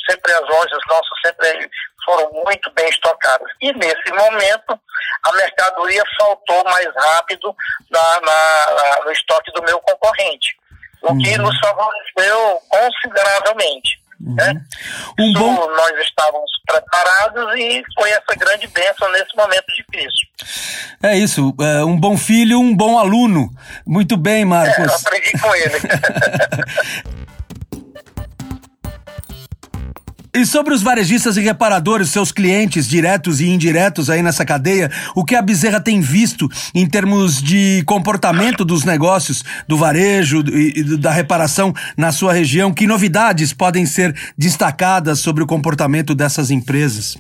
sempre 0.09 0.33
as 0.33 0.49
lojas 0.49 0.81
nossas 0.89 1.21
sempre 1.25 1.71
foram 2.05 2.31
muito 2.45 2.71
bem 2.75 2.89
estocadas. 2.89 3.49
E 3.61 3.73
nesse 3.73 4.11
momento, 4.13 4.79
a 5.25 5.33
mercadoria 5.33 6.03
faltou 6.19 6.63
mais 6.65 6.89
rápido 6.95 7.55
na, 7.91 8.21
na, 8.21 8.67
na 8.75 9.05
no 9.05 9.13
estoque 9.13 9.51
do 9.53 9.63
meu 9.63 9.81
concorrente, 9.81 10.57
o 11.03 11.13
uhum. 11.13 11.19
que 11.19 11.37
nos 11.39 11.59
favoreceu 11.59 12.61
consideravelmente. 12.69 14.05
Uhum. 14.21 14.35
Né? 14.35 14.55
Um 15.19 15.31
Isso, 15.31 15.39
bom... 15.39 15.71
Nós 15.71 15.99
estávamos 16.01 16.51
preparados 16.67 17.55
e 17.59 17.83
foi 17.95 18.11
essa 18.11 18.35
grande 18.37 18.67
bênção 18.69 19.11
nesse 19.13 19.37
momento 19.37 19.67
difícil. 19.67 20.29
É 21.03 21.17
isso, 21.17 21.55
é, 21.61 21.85
um 21.85 21.99
bom 21.99 22.17
filho, 22.17 22.59
um 22.59 22.75
bom 22.75 22.99
aluno. 22.99 23.51
Muito 23.87 24.17
bem, 24.17 24.45
Marcos. 24.45 24.79
É, 24.79 24.95
aprendi 24.95 25.39
com 25.39 25.55
ele. 25.55 25.75
E 30.37 30.45
sobre 30.45 30.75
os 30.75 30.83
varejistas 30.83 31.37
e 31.37 31.41
reparadores, 31.41 32.11
seus 32.11 32.33
clientes 32.33 32.89
diretos 32.89 33.41
e 33.41 33.47
indiretos 33.47 34.11
aí 34.11 34.21
nessa 34.21 34.45
cadeia, 34.45 34.91
o 35.15 35.25
que 35.25 35.37
a 35.37 35.41
Bezerra 35.41 35.81
tem 35.81 36.01
visto 36.01 36.49
em 36.75 36.91
termos 36.91 37.41
de 37.41 37.85
comportamento 37.87 38.65
dos 38.65 38.85
negócios 38.85 39.45
do 39.69 39.77
varejo 39.77 40.41
e 40.41 40.99
da 40.99 41.13
reparação 41.13 41.73
na 41.97 42.11
sua 42.11 42.33
região? 42.33 42.75
Que 42.75 42.85
novidades 42.85 43.53
podem 43.53 43.87
ser 43.87 44.13
destacadas 44.37 45.21
sobre 45.21 45.45
o 45.45 45.47
comportamento 45.47 46.17
dessas 46.17 46.51
empresas? 46.51 47.17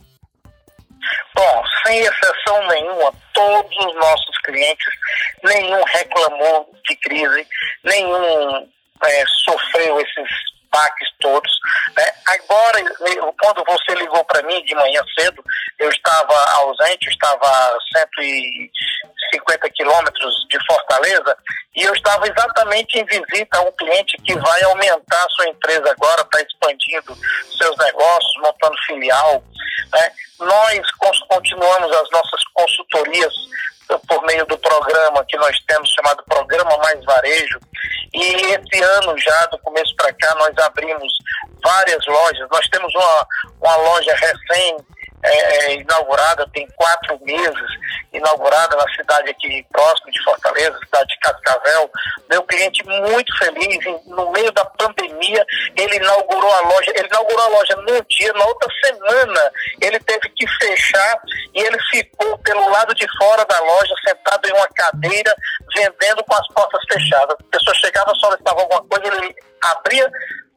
Bom, 1.36 1.62
sem 1.86 2.00
exceção 2.00 2.66
nenhuma, 2.66 3.12
todos 3.32 3.76
os 3.76 3.94
nossos 3.94 4.38
clientes, 4.44 4.92
nenhum 5.44 5.80
reclamou 5.84 6.68
de 6.88 6.96
crise, 6.96 7.46
nenhum 7.84 8.68
é, 9.04 9.24
sofreu 9.44 10.00
esses 10.00 10.53
baques 10.74 11.08
todos. 11.20 11.52
Né? 11.96 12.04
Agora, 12.26 12.82
quando 13.40 13.64
você 13.64 13.94
ligou 13.94 14.24
para 14.24 14.42
mim 14.42 14.62
de 14.64 14.74
manhã 14.74 15.00
cedo, 15.16 15.42
eu 15.84 15.90
estava 15.90 16.34
ausente, 16.52 17.08
estava 17.08 17.46
a 17.46 17.76
150 17.96 19.70
quilômetros 19.70 20.34
de 20.48 20.58
Fortaleza, 20.66 21.36
e 21.76 21.82
eu 21.82 21.92
estava 21.94 22.26
exatamente 22.26 22.98
em 22.98 23.04
visita 23.04 23.58
a 23.58 23.62
um 23.62 23.72
cliente 23.72 24.16
que 24.24 24.34
vai 24.34 24.62
aumentar 24.62 25.26
sua 25.30 25.48
empresa 25.48 25.90
agora, 25.90 26.22
está 26.22 26.40
expandindo 26.40 27.16
seus 27.58 27.76
negócios, 27.76 28.42
montando 28.42 28.76
filial. 28.86 29.42
Né? 29.92 30.10
Nós 30.40 30.90
continuamos 31.28 31.92
as 31.92 32.10
nossas 32.10 32.44
consultorias 32.54 33.32
por 34.08 34.24
meio 34.24 34.46
do 34.46 34.56
programa 34.58 35.24
que 35.28 35.36
nós 35.36 35.58
temos 35.66 35.90
chamado 35.90 36.24
Programa 36.24 36.76
Mais 36.78 37.04
Varejo. 37.04 37.60
E 38.14 38.22
esse 38.22 38.82
ano 38.82 39.18
já, 39.18 39.46
do 39.46 39.58
começo 39.58 39.94
para 39.96 40.12
cá, 40.14 40.34
nós 40.36 40.56
abrimos 40.58 41.12
várias 41.62 42.06
lojas. 42.06 42.48
Nós 42.50 42.66
temos 42.68 42.94
uma, 42.94 43.26
uma 43.60 43.76
loja 43.76 44.14
recém 44.14 44.76
é, 45.24 45.72
é, 45.72 45.74
inaugurada, 45.80 46.46
tem 46.52 46.68
quatro 46.76 47.18
meses, 47.24 47.70
inaugurada 48.12 48.76
na 48.76 48.94
cidade 48.94 49.30
aqui 49.30 49.66
próximo 49.72 50.10
de 50.12 50.22
Fortaleza, 50.22 50.78
cidade 50.84 51.08
de 51.08 51.18
Cascavel. 51.18 51.90
Meu 52.30 52.42
cliente 52.42 52.84
muito 52.84 53.36
feliz, 53.38 53.78
no 54.06 54.30
meio 54.32 54.52
da 54.52 54.64
pandemia, 54.66 55.44
ele 55.76 55.96
inaugurou 55.96 56.52
a 56.52 56.60
loja, 56.68 56.92
ele 56.94 57.08
inaugurou 57.08 57.40
a 57.40 57.48
loja 57.48 57.76
num 57.76 58.00
dia, 58.08 58.32
na 58.34 58.44
outra 58.44 58.70
semana 58.84 59.52
ele 59.80 59.98
teve 60.00 60.28
que 60.30 60.46
fechar 60.46 61.20
e 61.54 61.60
ele 61.60 61.78
ficou 61.90 62.36
pelo 62.38 62.68
lado 62.70 62.94
de 62.94 63.06
fora 63.18 63.44
da 63.46 63.58
loja, 63.60 63.94
sentado 64.06 64.46
em 64.46 64.52
uma 64.52 64.68
cadeira, 64.68 65.34
vendendo 65.74 66.22
com 66.24 66.34
as 66.34 66.46
portas 66.48 66.82
fechadas. 66.92 67.36
A 67.40 67.58
pessoa 67.58 67.74
chegava, 67.76 68.14
solicitava 68.16 68.60
alguma 68.60 68.84
coisa, 68.84 69.16
ele 69.16 69.34
abria 69.62 70.10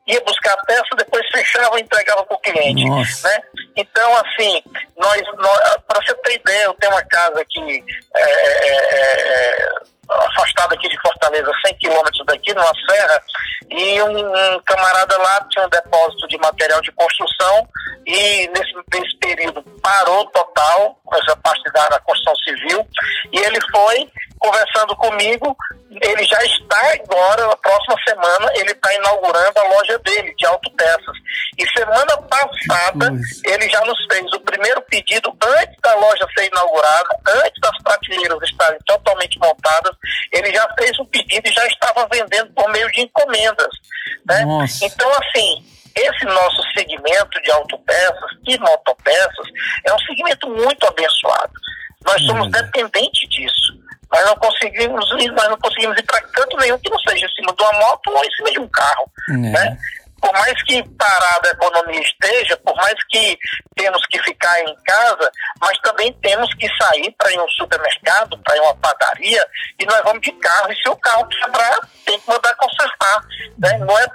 ia 0.07 0.21
buscar 0.21 0.53
a 0.53 0.65
peça, 0.65 0.95
depois 0.97 1.25
fechava 1.31 1.77
e 1.77 1.83
entregava 1.83 2.23
para 2.23 2.35
o 2.35 2.39
cliente. 2.39 2.85
Né? 2.85 3.41
Então, 3.75 4.15
assim, 4.17 4.63
nós, 4.97 5.21
nós 5.37 5.59
para 5.87 6.01
você 6.01 6.13
ter 6.15 6.35
ideia, 6.35 6.63
eu 6.63 6.73
tenho 6.75 6.93
uma 6.93 7.03
casa 7.03 7.41
aqui 7.41 7.83
é, 8.15 8.21
é, 8.21 8.75
é, 8.95 9.61
é 9.61 9.67
afastada 10.09 10.73
aqui 10.75 10.87
de 10.87 10.99
Fortaleza, 11.01 11.51
100 11.65 11.75
quilômetros 11.75 12.25
daqui, 12.25 12.53
numa 12.53 12.71
serra, 12.89 13.21
e 13.69 14.01
um, 14.01 14.17
um, 14.17 14.59
camarada 14.61 15.17
lá 15.17 15.45
tinha 15.49 15.65
um 15.65 15.69
depósito 15.69 16.27
de 16.27 16.37
material 16.37 16.81
de 16.81 16.91
construção 16.93 17.67
e 18.05 18.47
nesse, 18.47 18.73
nesse 18.93 19.17
período 19.17 19.61
parou 19.81 20.25
total, 20.27 20.97
essa 21.13 21.35
parte 21.37 21.63
da 21.71 21.99
construção 21.99 22.35
civil, 22.37 22.87
e 23.33 23.39
ele 23.39 23.59
foi 23.69 24.09
conversando 24.39 24.95
comigo, 24.95 25.55
ele 25.89 26.23
já 26.25 26.43
está 26.43 26.79
agora, 26.93 27.47
na 27.47 27.57
próxima 27.57 27.95
semana, 28.07 28.51
ele 28.55 28.71
está 28.71 28.93
inaugurando 28.93 29.59
a 29.59 29.63
loja 29.63 29.97
dele, 29.99 30.33
de 30.35 30.45
autopeças. 30.45 31.17
E 31.57 31.67
semana 31.69 32.17
passada, 32.29 33.11
ele 33.45 33.69
já 33.69 33.81
nos 33.81 33.97
fez 34.11 34.25
o 34.33 34.39
primeiro 34.41 34.81
pedido 34.83 35.35
antes 35.43 35.75
da 35.81 35.95
loja 35.95 36.27
ser 36.37 36.47
inaugurada, 36.47 37.09
antes 37.43 37.61
das 37.61 37.83
prateleiras 37.83 38.37
estarem 38.43 38.79
totalmente 38.85 39.39
montadas, 39.39 39.95
ele 40.31 40.53
já 40.53 40.67
fez 40.77 40.97
o 40.99 41.05
pedido 41.05 41.47
e 41.47 41.53
já 41.53 41.65
estava 41.67 42.07
vendendo 42.11 42.53
por 42.53 42.69
meio 42.71 42.91
de 42.91 43.01
encomendas. 43.01 43.73
Né? 44.25 44.43
Então, 44.83 45.11
assim, 45.11 45.65
esse 45.95 46.25
nosso 46.25 46.61
segmento 46.75 47.41
de 47.41 47.51
autopeças 47.51 48.31
e 48.45 48.57
motopeças 48.59 49.47
é 49.85 49.93
um 49.93 49.99
segmento 49.99 50.47
muito 50.49 50.85
abençoado. 50.85 51.53
Nós 52.05 52.21
somos 52.25 52.51
dependentes 52.51 53.27
disso. 53.29 53.86
Nós 54.11 54.25
não 54.25 54.35
conseguimos 54.35 55.05
ir, 55.19 55.31
nós 55.31 55.49
não 55.49 55.57
conseguimos 55.57 55.97
ir 55.97 56.03
para 56.03 56.21
canto 56.21 56.57
nenhum 56.57 56.77
que 56.79 56.89
não 56.89 56.99
seja 56.99 57.25
em 57.25 57.29
cima 57.29 57.53
de 57.53 57.63
uma 57.63 57.73
moto 57.73 58.11
ou 58.11 58.23
em 58.23 58.31
cima 58.31 58.51
de 58.51 58.59
um 58.59 58.67
carro. 58.69 59.11
É. 59.29 59.33
Né? 59.33 59.77
Por 60.19 60.33
mais 60.33 60.63
que 60.63 60.83
parada 60.97 61.47
a 61.47 61.51
economia 61.51 62.01
esteja, 62.01 62.57
por 62.57 62.75
mais 62.75 62.95
que 63.09 63.37
temos 63.75 64.03
que 64.07 64.17
ficar 64.23 64.59
em 64.61 64.75
casa, 64.83 65.31
mas 65.61 65.77
também 65.79 66.11
temos 66.13 66.51
que 66.55 66.67
sair 66.75 67.11
para 67.17 67.31
ir 67.31 67.39
um 67.39 67.47
supermercado, 67.49 68.37
para 68.39 68.57
ir 68.57 68.61
uma 68.61 68.75
padaria, 68.77 69.45
e 69.79 69.85
nós 69.85 70.01
vamos 70.03 70.21
de 70.21 70.31
carro. 70.33 70.71
E 70.71 70.75
se 70.75 70.89
o 70.89 70.95
carro 70.95 71.27
quebrar, 71.27 71.79
tem 72.05 72.19
que 72.19 72.29
mandar 72.29 72.55
consertar. 72.55 73.23
Né? 73.59 73.77
Não 73.77 73.99
é, 73.99 74.07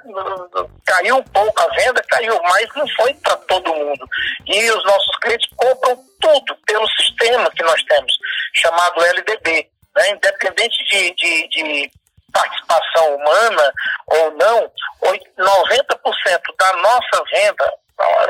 caiu 0.85 1.19
um 1.19 1.23
pouco 1.23 1.63
a 1.63 1.69
venda, 1.69 2.03
caiu, 2.09 2.41
mas 2.43 2.69
não 2.75 2.89
foi 2.97 3.15
para 3.15 3.37
todo 3.37 3.75
mundo. 3.75 4.09
E 4.47 4.71
os 4.73 4.85
nossos 4.85 5.17
clientes 5.19 5.49
compram 5.57 5.97
tudo 6.21 6.57
pelo 6.67 6.89
sistema 7.01 7.51
que 7.53 7.63
nós 7.63 7.81
temos, 7.85 8.13
chamado 8.55 9.05
LDB 9.05 9.71
né, 9.97 10.11
independente 10.11 10.85
de, 10.85 11.15
de, 11.15 11.49
de 11.49 11.91
participação 12.33 13.17
humana 13.17 13.73
ou 14.07 14.31
não, 14.33 14.71
90% 15.03 16.41
da 16.59 16.73
nossa 16.77 17.25
venda, 17.33 17.75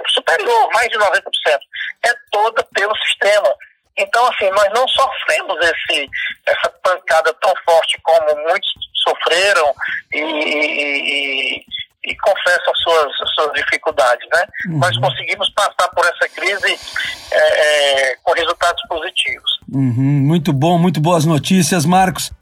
superior, 0.09 0.69
mais 0.73 0.89
de 0.89 0.99
90%, 0.99 1.23
é 2.05 2.15
toda 2.31 2.63
pelo 2.75 2.97
sistema. 2.99 3.55
Então, 3.97 4.27
assim, 4.27 4.51
nós 4.51 4.69
não 4.75 4.87
sofremos 4.89 5.57
esse, 5.61 6.09
essa 6.47 6.71
pancada 6.83 7.33
tão 7.35 7.53
forte 7.65 8.01
como 8.03 8.35
muitos 8.49 8.71
sofreram 8.95 9.75
e, 10.13 10.19
e, 10.19 11.67
e 12.05 12.17
confessam 12.17 12.75
suas, 12.75 13.13
suas 13.35 13.53
dificuldades, 13.55 14.27
né? 14.33 14.45
Uhum. 14.69 14.79
Nós 14.79 14.97
conseguimos 14.99 15.49
passar 15.51 15.89
por 15.89 16.05
essa 16.05 16.29
crise 16.35 16.79
é, 17.31 18.11
é, 18.11 18.17
com 18.23 18.33
resultados 18.33 18.83
positivos. 18.89 19.61
Uhum. 19.73 20.27
Muito 20.27 20.53
bom, 20.53 20.79
muito 20.79 21.01
boas 21.01 21.25
notícias, 21.25 21.87
Marcos. 21.87 22.33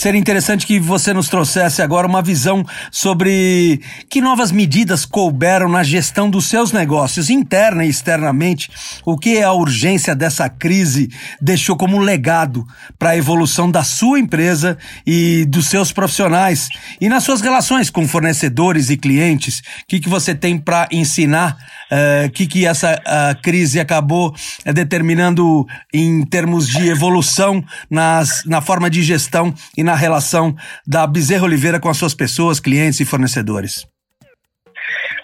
Seria 0.00 0.18
interessante 0.18 0.66
que 0.66 0.80
você 0.80 1.12
nos 1.12 1.28
trouxesse 1.28 1.82
agora 1.82 2.06
uma 2.06 2.22
visão 2.22 2.64
sobre 2.90 3.82
que 4.08 4.22
novas 4.22 4.50
medidas 4.50 5.04
couberam 5.04 5.68
na 5.68 5.82
gestão 5.82 6.30
dos 6.30 6.46
seus 6.46 6.72
negócios, 6.72 7.28
interna 7.28 7.84
e 7.84 7.90
externamente, 7.90 8.70
o 9.04 9.18
que 9.18 9.42
a 9.42 9.52
urgência 9.52 10.14
dessa 10.14 10.48
crise 10.48 11.10
deixou 11.38 11.76
como 11.76 11.98
legado 11.98 12.66
para 12.98 13.10
a 13.10 13.16
evolução 13.18 13.70
da 13.70 13.84
sua 13.84 14.18
empresa 14.18 14.78
e 15.06 15.44
dos 15.44 15.66
seus 15.66 15.92
profissionais 15.92 16.70
e 16.98 17.06
nas 17.06 17.22
suas 17.22 17.42
relações 17.42 17.90
com 17.90 18.08
fornecedores 18.08 18.88
e 18.88 18.96
clientes. 18.96 19.58
O 19.58 19.62
que, 19.86 20.00
que 20.00 20.08
você 20.08 20.34
tem 20.34 20.56
para 20.56 20.88
ensinar? 20.90 21.58
O 21.90 22.26
uh, 22.26 22.30
que, 22.30 22.46
que 22.46 22.64
essa 22.64 22.94
uh, 22.94 23.42
crise 23.42 23.78
acabou 23.78 24.28
uh, 24.30 24.72
determinando 24.72 25.66
em 25.92 26.24
termos 26.24 26.68
de 26.68 26.88
evolução 26.88 27.62
nas, 27.90 28.44
na 28.46 28.62
forma 28.62 28.88
de 28.88 29.02
gestão 29.02 29.52
e 29.76 29.82
na 29.82 29.89
na 29.90 29.96
relação 29.96 30.54
da 30.86 31.04
Bezerra 31.04 31.44
Oliveira 31.44 31.80
com 31.80 31.88
as 31.88 31.96
suas 31.96 32.14
pessoas, 32.14 32.60
clientes 32.60 33.00
e 33.00 33.04
fornecedores? 33.04 33.84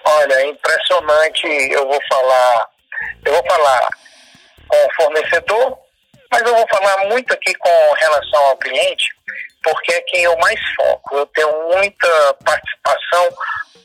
Olha, 0.05 0.35
é 0.35 0.47
impressionante. 0.49 1.47
Eu 1.71 1.87
vou 1.87 2.01
falar, 2.11 2.67
eu 3.25 3.33
vou 3.33 3.47
falar 3.47 3.89
com 4.67 4.77
o 4.77 4.95
fornecedor, 4.95 5.79
mas 6.33 6.43
eu 6.43 6.53
vou 6.53 6.67
falar 6.69 7.07
muito 7.07 7.33
aqui 7.33 7.55
com 7.55 7.93
relação 8.01 8.43
ao 8.47 8.57
cliente, 8.57 9.05
porque 9.63 9.93
é 9.93 10.01
quem 10.03 10.23
eu 10.25 10.37
mais 10.39 10.59
foco. 10.75 11.17
Eu 11.17 11.27
tenho 11.27 11.53
muita 11.73 12.35
participação 12.45 13.31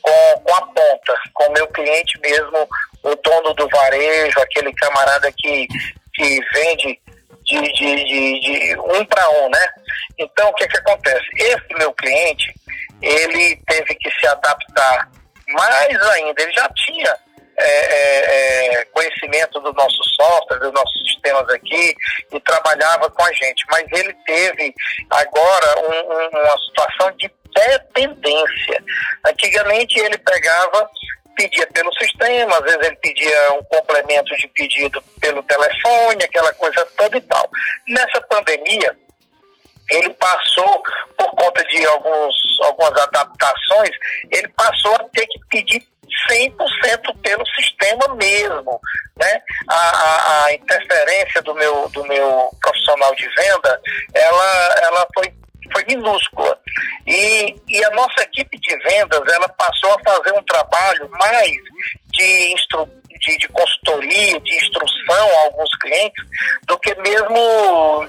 com, 0.00 0.40
com 0.40 0.54
a 0.54 0.62
ponta, 0.62 1.14
com 1.32 1.44
o 1.44 1.52
meu 1.52 1.68
cliente 1.68 2.18
mesmo, 2.20 2.68
o 3.04 3.14
dono 3.14 3.54
do 3.54 3.68
varejo, 3.68 4.40
aquele 4.40 4.72
camarada 4.74 5.32
que, 5.36 5.68
que 6.12 6.40
vende 6.52 6.98
de, 7.44 7.60
de, 7.60 8.04
de, 8.04 8.40
de 8.40 8.80
um 8.80 9.04
para 9.04 9.28
um, 9.30 9.48
né? 9.50 9.68
Então, 10.18 10.48
o 10.48 10.54
que, 10.54 10.66
que 10.68 10.78
acontece? 10.78 11.26
Esse 11.36 11.74
meu 11.78 11.92
cliente, 11.94 12.54
ele 13.00 13.56
teve 13.66 13.94
que 13.94 14.10
se 14.18 14.26
adaptar 14.26 15.08
mais 15.48 16.00
ainda. 16.10 16.42
Ele 16.42 16.52
já 16.52 16.68
tinha 16.70 17.16
é, 17.56 17.64
é, 17.64 18.74
é, 18.74 18.84
conhecimento 18.86 19.60
do 19.60 19.72
nosso 19.72 20.02
software, 20.16 20.58
dos 20.58 20.72
nossos 20.72 21.00
sistemas 21.08 21.48
aqui 21.50 21.94
e 22.32 22.40
trabalhava 22.40 23.10
com 23.10 23.22
a 23.22 23.32
gente, 23.32 23.64
mas 23.70 23.84
ele 23.92 24.14
teve 24.26 24.74
agora 25.10 25.80
um, 25.80 26.12
um, 26.12 26.40
uma 26.40 26.58
situação 26.58 27.12
de 27.16 27.30
dependência. 27.54 28.82
Antigamente 29.26 29.98
ele 30.00 30.16
pegava 30.18 30.88
pedia 31.36 31.66
pelo 31.68 31.92
sistema, 31.94 32.56
às 32.56 32.62
vezes 32.62 32.82
ele 32.82 32.96
pedia 32.96 33.52
um 33.52 33.64
complemento 33.64 34.36
de 34.36 34.48
pedido 34.48 35.02
pelo 35.20 35.42
telefone, 35.42 36.24
aquela 36.24 36.52
coisa 36.54 36.86
toda 36.96 37.16
e 37.16 37.20
tal. 37.22 37.48
Nessa 37.88 38.20
pandemia, 38.22 38.96
ele 39.90 40.10
passou, 40.14 40.82
por 41.16 41.30
conta 41.34 41.64
de 41.64 41.84
alguns, 41.86 42.34
algumas 42.62 42.92
adaptações, 43.02 43.90
ele 44.30 44.48
passou 44.48 44.94
a 44.96 45.04
ter 45.10 45.26
que 45.26 45.38
pedir 45.50 45.86
100% 46.30 47.20
pelo 47.22 47.46
sistema 47.46 48.14
mesmo. 48.14 48.80
Né? 49.16 49.42
A, 49.68 49.74
a, 49.76 50.44
a, 50.44 50.54
interferência 50.54 51.42
do 51.42 51.54
meu, 51.54 51.88
do 51.90 52.04
meu 52.06 52.50
profissional 52.60 53.14
de 53.14 53.28
venda, 53.28 53.80
ela, 54.14 54.74
ela 54.82 55.06
foi, 55.14 55.32
foi 55.72 55.84
minúscula. 55.88 56.58
E, 57.06 57.54
e 57.68 57.84
a 57.84 57.90
nossa 57.90 58.22
equipe 58.22 58.58
de 58.58 58.76
vendas, 58.78 59.20
ela 59.32 59.48
passou 59.50 59.94
a 59.94 60.10
fazer 60.10 60.32
um 60.32 60.42
trabalho 60.44 61.10
mais 61.10 61.52
de, 62.12 62.52
instru, 62.52 62.88
de, 63.20 63.38
de 63.38 63.48
consultoria, 63.48 64.40
de 64.40 64.56
instrução 64.56 65.28
a 65.30 65.40
alguns 65.44 65.70
clientes, 65.80 66.24
do 66.66 66.78
que 66.78 66.94
mesmo 66.96 68.08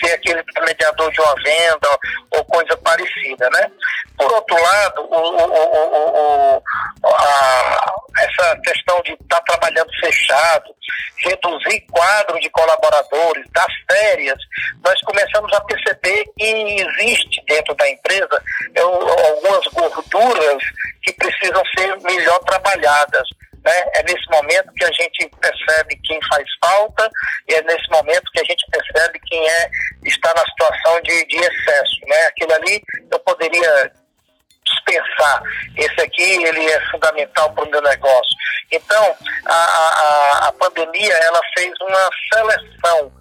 ser 0.00 0.12
aquele 0.12 0.42
mediador 0.64 1.10
de 1.12 1.20
uma 1.20 1.34
venda 1.42 1.98
ou 2.30 2.44
coisa 2.44 2.76
parecida, 2.78 3.48
né? 3.50 3.70
Por 4.16 4.32
outro 4.32 4.60
lado, 4.60 5.02
o, 5.02 5.16
o, 5.16 6.56
o, 6.56 6.62
a, 7.06 7.94
essa 8.24 8.56
questão 8.60 9.00
de 9.02 9.12
estar 9.12 9.40
tá 9.40 9.44
trabalhando 9.46 9.90
fechado, 10.00 10.74
reduzir 11.18 11.80
quadro 11.90 12.38
de 12.40 12.50
colaboradores, 12.50 13.46
das 13.52 13.72
férias, 13.90 14.38
nós 14.84 14.98
começamos 15.02 15.52
a 15.52 15.60
perceber 15.62 16.24
que 16.38 16.44
existe 16.44 17.42
dentro 17.46 17.74
da 17.74 17.88
empresa 17.88 18.42
é, 18.74 18.80
algumas 18.80 19.66
gorduras 19.68 20.62
que 21.02 21.12
precisam 21.12 21.62
ser 21.76 21.96
melhor 22.02 22.38
trabalhadas. 22.40 23.28
Né? 23.64 23.72
É 23.96 24.02
nesse 24.02 24.26
momento 24.30 24.72
que 24.74 24.84
a 24.84 24.92
gente 24.92 25.30
percebe 25.40 26.00
quem 26.04 26.18
faz 26.28 26.46
falta 26.64 27.10
e 27.48 27.54
é 27.54 27.62
nesse 27.62 27.90
momento 27.90 28.30
que 28.32 28.40
a 28.40 28.44
gente 28.44 28.64
percebe 28.70 29.20
quem 29.26 29.48
é 29.48 29.70
está 30.04 30.32
na 30.34 30.44
situação 30.46 31.00
de, 31.02 31.26
de 31.26 31.36
excesso. 31.36 32.00
Né? 32.06 32.26
Aquilo 32.26 32.54
ali 32.54 32.82
eu 33.10 33.18
poderia 33.20 33.92
dispensar. 34.64 35.42
Esse 35.76 36.00
aqui 36.00 36.44
ele 36.44 36.66
é 36.66 36.90
fundamental 36.90 37.52
para 37.52 37.64
o 37.64 37.70
meu 37.70 37.82
negócio. 37.82 38.36
Então, 38.70 39.16
a, 39.46 39.54
a, 39.54 40.48
a 40.48 40.52
pandemia 40.52 41.12
ela 41.12 41.40
fez 41.56 41.72
uma 41.80 42.10
seleção 42.32 43.12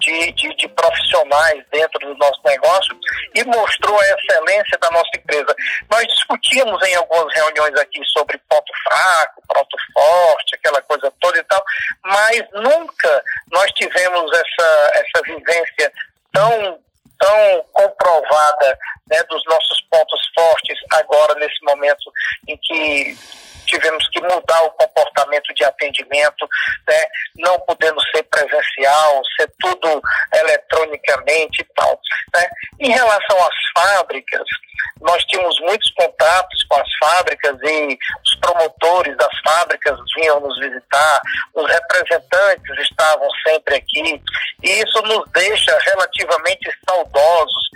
de, 0.00 0.32
de, 0.32 0.54
de, 0.56 0.68
profissionais 0.68 1.62
dentro 1.70 1.98
do 2.00 2.16
nosso 2.16 2.40
negócio 2.44 2.98
e 3.34 3.44
mostrou 3.44 3.98
a 4.00 4.08
excelência 4.08 4.78
da 4.80 4.90
nossa 4.90 5.10
empresa. 5.14 5.54
Nós 5.90 6.06
discutimos 6.06 6.82
em 6.88 6.94
algumas 6.94 7.32
reuniões 7.34 7.78
aqui 7.78 8.00
sobre 8.06 8.40
ponto 8.48 8.72
fraco, 8.84 9.42
ponto 9.46 9.76
forte, 9.92 10.56
aquela 10.56 10.80
coisa 10.82 11.12
toda 11.20 11.38
e 11.38 11.44
tal, 11.44 11.62
mas 12.04 12.42
nunca 12.54 13.22
nós 13.52 13.70
tivemos 13.72 14.30
essa, 14.32 14.90
essa 14.94 15.22
vivência 15.24 15.92
tão, 16.32 16.78
tão 17.18 17.64
comprovada 17.72 18.78
né, 19.10 19.22
dos 19.24 19.44
nossos 19.44 19.80
pontos 19.90 20.29
fortes 20.40 20.78
agora, 20.92 21.34
nesse 21.34 21.62
momento 21.62 22.10
em 22.48 22.56
que 22.56 23.16
tivemos 23.66 24.08
que 24.08 24.20
mudar 24.22 24.62
o 24.64 24.70
comportamento 24.72 25.54
de 25.54 25.64
atendimento, 25.64 26.48
né? 26.88 27.06
não 27.36 27.58
podendo 27.60 28.00
ser 28.14 28.22
presencial, 28.24 29.22
ser 29.38 29.52
tudo 29.60 30.02
eletronicamente 30.34 31.60
e 31.60 31.74
tal. 31.76 32.00
Né? 32.34 32.48
Em 32.80 32.90
relação 32.90 33.36
às 33.38 33.54
fábricas, 33.74 34.44
nós 35.00 35.22
tínhamos 35.24 35.58
muitos 35.60 35.90
contatos 35.92 36.64
com 36.64 36.76
as 36.76 36.88
fábricas 36.98 37.56
e 37.62 37.98
os 38.24 38.34
promotores 38.40 39.16
das 39.16 39.40
fábricas 39.44 39.98
vinham 40.16 40.40
nos 40.40 40.58
visitar, 40.58 41.20
os 41.54 41.70
representantes 41.70 42.78
estavam 42.90 43.28
sempre 43.46 43.76
aqui, 43.76 44.22
e 44.62 44.70
isso 44.70 45.02
nos 45.02 45.30
deixa 45.32 45.78
relativamente 45.86 46.70
saudosos 46.88 47.70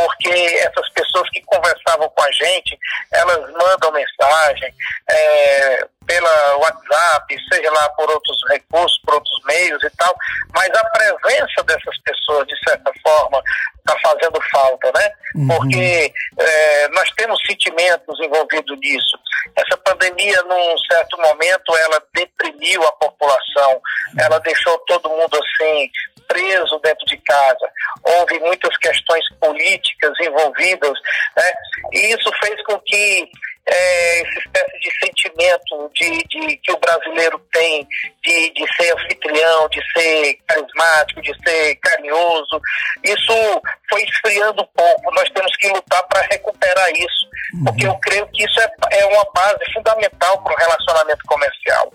porque 0.00 0.30
essas 0.30 0.88
pessoas 0.90 1.28
que 1.30 1.42
conversavam 1.42 2.08
com 2.08 2.22
a 2.22 2.30
gente, 2.32 2.78
elas 3.12 3.38
mandam 3.52 3.92
mensagem 3.92 4.74
é, 5.10 5.86
pela 6.06 6.56
WhatsApp, 6.56 7.36
seja 7.52 7.70
lá 7.70 7.88
por 7.90 8.10
outros 8.10 8.38
recursos, 8.48 8.98
por 9.04 9.14
outros 9.14 9.44
meios 9.44 9.82
e 9.82 9.90
tal, 9.90 10.14
mas 10.54 10.68
a 10.70 10.84
presença 10.90 11.62
dessas 11.64 11.98
pessoas, 12.02 12.46
de 12.46 12.58
certa 12.66 12.90
forma, 13.02 13.42
está 13.78 13.96
fazendo 14.02 14.40
falta, 14.50 14.90
né? 14.92 15.12
Uhum. 15.34 15.48
Porque 15.48 16.12
é, 16.38 16.88
nós 16.88 17.10
temos 17.12 17.40
sentimentos 17.46 18.18
envolvidos 18.20 18.78
nisso. 18.80 19.18
Essa 19.56 19.76
pandemia, 19.78 20.42
num 20.42 20.78
certo 20.90 21.16
momento, 21.18 21.76
ela 21.76 22.02
deprimiu 22.14 22.82
a 22.84 22.92
população, 22.92 23.80
ela 24.18 24.38
deixou 24.40 24.78
todo 24.80 25.08
mundo 25.08 25.38
assim 25.38 25.90
preso 26.30 26.78
dentro 26.78 27.04
de 27.06 27.16
casa. 27.18 27.66
Houve 28.04 28.38
muitas 28.38 28.76
questões 28.76 29.24
políticas 29.40 30.12
envolvidas, 30.20 30.92
né? 31.36 31.52
e 31.92 32.14
isso 32.14 32.30
fez 32.40 32.62
com 32.64 32.78
que 32.80 33.28
é, 33.66 34.20
essa 34.22 34.38
espécie 34.38 34.80
de 34.80 34.90
sentimento 35.04 35.90
de, 35.94 36.22
de, 36.28 36.56
que 36.56 36.72
o 36.72 36.78
brasileiro 36.78 37.38
tem 37.52 37.86
de, 38.22 38.50
de 38.52 38.64
ser 38.74 38.92
anfitrião, 38.94 39.68
de 39.68 39.80
ser 39.92 40.38
carismático, 40.46 41.22
de 41.22 41.32
ser 41.44 41.76
carinhoso, 41.76 42.60
isso 43.04 43.62
foi 43.88 44.02
esfriando 44.04 44.62
um 44.62 44.68
pouco. 44.74 45.14
Nós 45.14 45.28
temos 45.30 45.54
que 45.56 45.68
lutar 45.68 46.02
para 46.08 46.26
recuperar 46.30 46.90
isso, 46.90 47.26
uhum. 47.54 47.64
porque 47.64 47.86
eu 47.86 47.94
creio 47.96 48.26
que 48.28 48.44
isso 48.44 48.60
é, 48.60 49.00
é 49.00 49.06
uma 49.06 49.24
base 49.34 49.72
fundamental 49.72 50.42
para 50.42 50.54
o 50.54 50.58
relacionamento 50.58 51.24
comercial. 51.26 51.92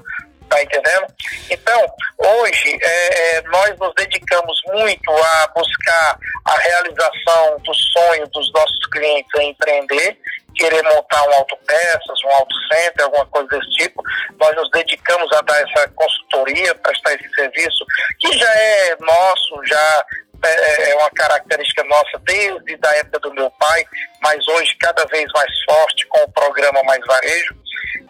Tá 0.50 0.62
entendendo? 0.62 1.08
Então, 1.50 1.86
hoje, 2.18 2.78
é, 2.82 3.38
é, 3.38 3.42
nós 3.44 3.78
nos 3.80 3.94
dedicamos 3.96 4.62
muito 4.68 5.12
a 5.12 5.48
buscar 5.56 6.20
a 6.46 6.58
realização 6.58 7.58
do 7.60 7.74
sonho 7.74 8.28
dos 8.28 8.52
nossos 8.54 8.86
clientes 8.92 9.30
em 9.40 9.50
empreender, 9.50 10.18
querer 10.56 10.84
montar 10.84 11.28
um 11.28 11.34
autopeças, 11.34 12.24
um 12.24 12.32
autocenter, 12.32 13.06
alguma 13.06 13.26
coisa 13.28 13.48
desse 13.50 13.70
tipo. 13.72 14.04
Nós 14.40 14.56
nos 14.56 14.70
dedicamos 14.72 15.32
a 15.34 15.42
dar 15.42 15.62
essa 15.62 15.88
consultoria, 15.90 16.76
prestar 16.76 17.14
esse 17.16 17.30
serviço, 17.34 17.86
que 18.20 18.38
já 18.38 18.52
é 18.52 18.96
nosso, 19.00 19.66
já 19.66 20.06
é, 20.44 20.48
é, 20.48 20.92
é 20.92 20.96
uma 20.96 21.10
característica 21.12 21.84
nossa 21.86 22.20
desde 22.24 22.78
a 22.86 22.96
época 22.98 23.20
do 23.20 23.34
meu 23.34 23.50
pai, 23.52 23.86
mas 24.22 24.48
hoje 24.48 24.76
cada 24.80 25.06
vez 25.06 25.26
mais 25.34 25.52
forte 25.64 26.06
com 26.08 26.22
o 26.24 26.32
programa 26.32 26.84
Mais 26.84 27.04
Varejo. 27.06 27.56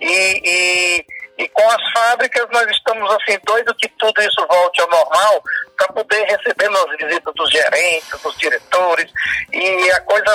E, 0.01 0.41
e 0.43 1.05
e 1.37 1.47
com 1.49 1.69
as 1.69 1.91
fábricas 1.91 2.45
nós 2.51 2.65
estamos 2.71 3.11
assim 3.11 3.37
doidos 3.45 3.75
que 3.77 3.89
tudo 3.99 4.21
isso 4.21 4.45
volte 4.47 4.81
ao 4.81 4.89
normal 4.89 5.43
para 5.77 5.87
poder 5.93 6.23
receber 6.25 6.69
as 6.69 6.97
visitas 6.97 7.33
dos 7.33 7.51
gerentes, 7.51 8.21
dos 8.21 8.37
diretores 8.37 9.11
e 9.51 9.91
a 9.91 10.01
coisa 10.01 10.31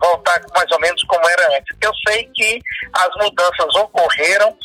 voltar 0.00 0.40
mais 0.54 0.70
ou 0.70 0.80
menos 0.80 1.02
como 1.04 1.26
era 1.28 1.56
antes. 1.56 1.76
Eu 1.80 1.92
sei 2.06 2.28
que 2.34 2.60
as 2.92 3.08
mudanças 3.16 3.74
ocorreram, 3.76 4.56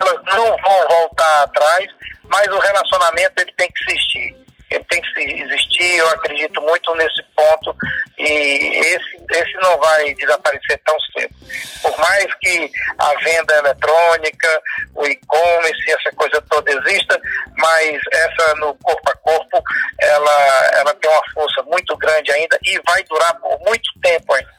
elas 0.00 0.24
não 0.34 0.56
vão 0.56 0.88
voltar 0.88 1.42
atrás, 1.44 1.86
mas 2.24 2.46
o 2.48 2.58
relacionamento 2.58 3.40
ele 3.40 3.52
tem 3.56 3.70
que 3.70 3.92
existir 3.92 4.47
tem 4.68 5.00
que 5.00 5.20
existir, 5.20 5.96
eu 5.96 6.08
acredito 6.10 6.60
muito 6.60 6.94
nesse 6.96 7.22
ponto 7.34 7.74
e 8.18 8.24
esse, 8.24 9.24
esse 9.30 9.54
não 9.62 9.78
vai 9.78 10.14
desaparecer 10.14 10.80
tão 10.84 10.96
cedo. 11.00 11.34
Por 11.82 11.98
mais 11.98 12.26
que 12.40 12.70
a 12.98 13.14
venda 13.22 13.56
eletrônica, 13.58 14.62
o 14.94 15.06
e-commerce, 15.06 15.90
essa 15.90 16.14
coisa 16.16 16.42
toda 16.50 16.70
exista, 16.70 17.20
mas 17.56 17.98
essa 18.12 18.54
no 18.56 18.74
corpo 18.76 19.10
a 19.10 19.16
corpo, 19.16 19.62
ela, 20.00 20.70
ela 20.74 20.94
tem 20.94 21.10
uma 21.10 21.22
força 21.32 21.62
muito 21.62 21.96
grande 21.96 22.30
ainda 22.32 22.58
e 22.64 22.80
vai 22.86 23.02
durar 23.04 23.34
por 23.40 23.58
muito 23.60 23.90
tempo 24.02 24.34
ainda. 24.34 24.58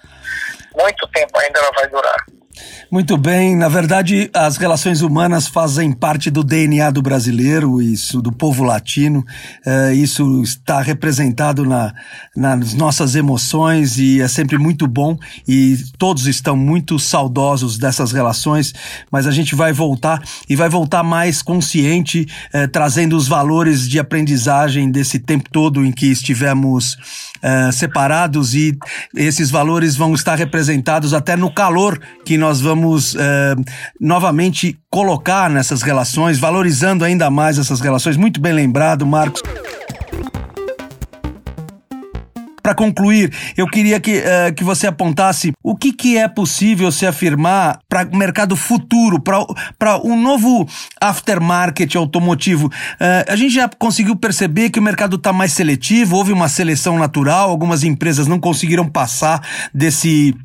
Muito 0.75 1.07
tempo 1.09 1.39
ainda 1.39 1.59
ela 1.59 1.71
vai 1.71 1.87
durar. 1.87 2.25
Muito 2.91 3.17
bem, 3.17 3.55
na 3.55 3.67
verdade, 3.67 4.31
as 4.33 4.57
relações 4.57 5.01
humanas 5.01 5.47
fazem 5.47 5.91
parte 5.91 6.31
do 6.31 6.43
DNA 6.43 6.89
do 6.89 7.03
brasileiro, 7.03 7.79
isso 7.79 8.19
do 8.21 8.31
povo 8.31 8.63
latino, 8.63 9.23
é, 9.65 9.93
isso 9.93 10.41
está 10.41 10.81
representado 10.81 11.63
na, 11.63 11.93
nas 12.39 12.73
nossas 12.73 13.15
emoções 13.15 13.97
e 13.97 14.21
é 14.21 14.27
sempre 14.27 14.57
muito 14.57 14.87
bom 14.87 15.17
e 15.45 15.77
todos 15.97 16.25
estão 16.25 16.55
muito 16.55 16.97
saudosos 16.97 17.77
dessas 17.77 18.13
relações, 18.13 18.73
mas 19.11 19.27
a 19.27 19.31
gente 19.31 19.55
vai 19.55 19.73
voltar 19.73 20.23
e 20.47 20.55
vai 20.55 20.69
voltar 20.69 21.03
mais 21.03 21.41
consciente, 21.41 22.25
é, 22.53 22.65
trazendo 22.65 23.17
os 23.17 23.27
valores 23.27 23.87
de 23.89 23.99
aprendizagem 23.99 24.89
desse 24.89 25.19
tempo 25.19 25.49
todo 25.51 25.83
em 25.85 25.91
que 25.91 26.07
estivemos 26.07 26.97
é, 27.41 27.71
separados 27.73 28.55
e 28.55 28.77
esses 29.15 29.51
valores 29.51 29.97
vão 29.97 30.13
estar 30.13 30.35
representados 30.35 31.13
até 31.13 31.35
no 31.35 31.51
calor 31.51 31.99
que 32.23 32.37
nós 32.37 32.61
vamos 32.61 33.15
é, 33.15 33.55
novamente 33.99 34.79
colocar 34.89 35.49
nessas 35.49 35.81
relações, 35.81 36.39
valorizando 36.39 37.03
ainda 37.03 37.29
mais 37.29 37.59
essas 37.59 37.81
relações. 37.81 38.15
Muito 38.15 38.39
bem 38.39 38.53
lembrado, 38.53 39.05
Marcos. 39.05 39.41
Para 42.69 42.75
concluir, 42.75 43.33
eu 43.57 43.65
queria 43.65 43.99
que, 43.99 44.19
uh, 44.19 44.53
que 44.55 44.63
você 44.63 44.85
apontasse 44.85 45.51
o 45.63 45.75
que, 45.75 45.91
que 45.91 46.19
é 46.19 46.27
possível 46.27 46.91
se 46.91 47.03
afirmar 47.03 47.79
para 47.89 48.07
o 48.07 48.15
mercado 48.15 48.55
futuro, 48.55 49.19
para 49.19 49.97
um 50.03 50.21
novo 50.21 50.69
aftermarket 51.01 51.95
automotivo. 51.95 52.67
Uh, 52.67 53.25
a 53.27 53.35
gente 53.35 53.55
já 53.55 53.67
conseguiu 53.67 54.15
perceber 54.15 54.69
que 54.69 54.77
o 54.77 54.83
mercado 54.83 55.15
está 55.15 55.33
mais 55.33 55.53
seletivo, 55.53 56.15
houve 56.15 56.31
uma 56.31 56.47
seleção 56.47 56.99
natural, 56.99 57.49
algumas 57.49 57.83
empresas 57.83 58.27
não 58.27 58.39
conseguiram 58.39 58.87
passar 58.87 59.41
desse 59.73 60.35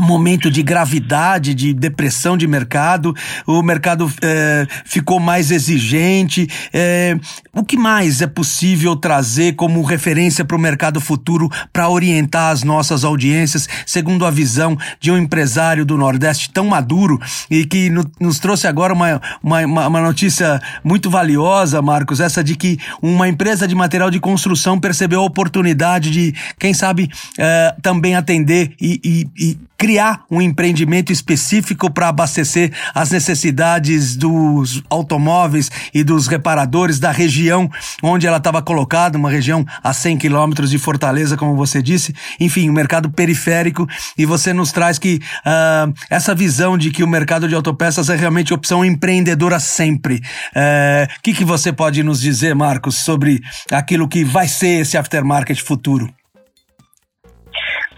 momento 0.00 0.50
de 0.50 0.62
gravidade, 0.62 1.54
de 1.54 1.74
depressão 1.74 2.36
de 2.36 2.46
mercado, 2.46 3.14
o 3.46 3.62
mercado 3.62 4.10
é, 4.22 4.66
ficou 4.84 5.20
mais 5.20 5.50
exigente. 5.50 6.48
É, 6.72 7.16
o 7.52 7.62
que 7.62 7.76
mais 7.76 8.22
é 8.22 8.26
possível 8.26 8.96
trazer 8.96 9.54
como 9.54 9.82
referência 9.82 10.44
para 10.44 10.56
o 10.56 10.60
mercado 10.60 11.00
futuro 11.00 11.50
para 11.72 11.88
orientar 11.88 12.50
as 12.50 12.62
nossas 12.62 13.04
audiências, 13.04 13.68
segundo 13.86 14.24
a 14.24 14.30
visão 14.30 14.76
de 14.98 15.10
um 15.10 15.18
empresário 15.18 15.84
do 15.84 15.98
Nordeste 15.98 16.50
tão 16.50 16.66
maduro 16.66 17.20
e 17.50 17.66
que 17.66 17.90
no, 17.90 18.10
nos 18.18 18.38
trouxe 18.38 18.66
agora 18.66 18.94
uma, 18.94 19.20
uma, 19.42 19.88
uma 19.88 20.00
notícia 20.00 20.60
muito 20.82 21.10
valiosa, 21.10 21.82
Marcos, 21.82 22.20
essa 22.20 22.42
de 22.42 22.56
que 22.56 22.78
uma 23.02 23.28
empresa 23.28 23.68
de 23.68 23.74
material 23.74 24.10
de 24.10 24.20
construção 24.20 24.80
percebeu 24.80 25.20
a 25.20 25.24
oportunidade 25.24 26.10
de, 26.10 26.34
quem 26.58 26.72
sabe, 26.72 27.10
é, 27.38 27.74
também 27.82 28.16
atender 28.16 28.74
e, 28.80 29.00
e, 29.04 29.28
e 29.38 29.58
criar 29.82 30.22
um 30.30 30.40
empreendimento 30.40 31.12
específico 31.12 31.90
para 31.90 32.06
abastecer 32.06 32.72
as 32.94 33.10
necessidades 33.10 34.14
dos 34.14 34.80
automóveis 34.88 35.72
e 35.92 36.04
dos 36.04 36.28
reparadores 36.28 37.00
da 37.00 37.10
região 37.10 37.68
onde 38.00 38.24
ela 38.24 38.36
estava 38.36 38.62
colocada, 38.62 39.18
uma 39.18 39.28
região 39.28 39.66
a 39.82 39.92
100 39.92 40.18
quilômetros 40.18 40.70
de 40.70 40.78
Fortaleza, 40.78 41.36
como 41.36 41.56
você 41.56 41.82
disse. 41.82 42.14
Enfim, 42.38 42.70
um 42.70 42.72
mercado 42.72 43.10
periférico. 43.10 43.84
E 44.16 44.24
você 44.24 44.52
nos 44.52 44.70
traz 44.70 45.00
que 45.00 45.16
uh, 45.44 45.92
essa 46.08 46.32
visão 46.32 46.78
de 46.78 46.92
que 46.92 47.02
o 47.02 47.08
mercado 47.08 47.48
de 47.48 47.54
autopeças 47.56 48.08
é 48.08 48.14
realmente 48.14 48.54
opção 48.54 48.84
empreendedora 48.84 49.58
sempre. 49.58 50.14
O 50.14 50.18
uh, 50.18 51.08
que, 51.24 51.34
que 51.34 51.44
você 51.44 51.72
pode 51.72 52.04
nos 52.04 52.20
dizer, 52.20 52.54
Marcos, 52.54 53.00
sobre 53.00 53.40
aquilo 53.68 54.06
que 54.06 54.24
vai 54.24 54.46
ser 54.46 54.82
esse 54.82 54.96
aftermarket 54.96 55.60
futuro? 55.60 56.08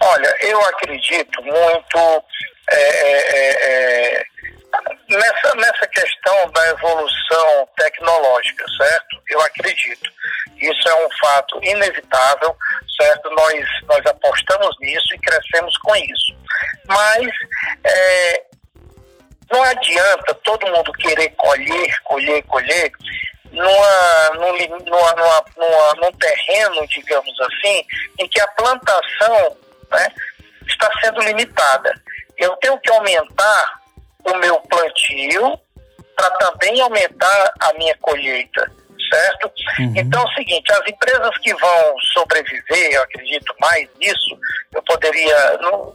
Olha, 0.07 0.37
eu 0.41 0.61
acredito 0.65 1.41
muito 1.41 2.23
é, 2.69 2.77
é, 2.77 4.19
é, 4.19 4.25
nessa, 5.09 5.55
nessa 5.55 5.87
questão 5.87 6.51
da 6.51 6.69
evolução 6.69 7.67
tecnológica, 7.75 8.65
certo? 8.77 9.19
Eu 9.31 9.41
acredito. 9.41 10.11
Isso 10.57 10.87
é 10.87 11.05
um 11.05 11.09
fato 11.19 11.59
inevitável, 11.63 12.55
certo? 12.95 13.31
Nós, 13.31 13.65
nós 13.87 14.05
apostamos 14.05 14.75
nisso 14.79 15.15
e 15.15 15.19
crescemos 15.19 15.75
com 15.79 15.95
isso. 15.95 16.37
Mas 16.87 17.27
é, 17.83 18.43
não 19.51 19.63
adianta 19.63 20.35
todo 20.43 20.67
mundo 20.67 20.93
querer 20.93 21.29
colher, 21.31 22.01
colher, 22.03 22.43
colher 22.43 22.91
numa, 23.51 24.29
numa, 24.35 24.79
numa, 24.85 25.45
numa, 25.57 25.93
num 25.95 26.11
terreno, 26.11 26.87
digamos 26.89 27.33
assim, 27.41 27.83
em 28.19 28.27
que 28.27 28.39
a 28.39 28.47
plantação 28.49 29.64
né, 29.91 30.07
está 30.67 30.89
sendo 31.01 31.21
limitada. 31.21 31.93
Eu 32.37 32.55
tenho 32.57 32.77
que 32.79 32.91
aumentar 32.91 33.81
o 34.25 34.37
meu 34.37 34.59
plantio 34.61 35.59
para 36.15 36.29
também 36.31 36.79
aumentar 36.81 37.53
a 37.59 37.73
minha 37.73 37.95
colheita, 37.97 38.71
certo? 39.11 39.51
Uhum. 39.79 39.93
Então 39.95 40.21
é 40.21 40.25
o 40.25 40.33
seguinte, 40.33 40.71
as 40.71 40.87
empresas 40.87 41.37
que 41.39 41.53
vão 41.53 41.95
sobreviver, 42.13 42.91
eu 42.93 43.03
acredito 43.03 43.53
mais 43.59 43.87
nisso, 43.99 44.39
eu 44.73 44.81
poderia, 44.83 45.57
não, 45.61 45.93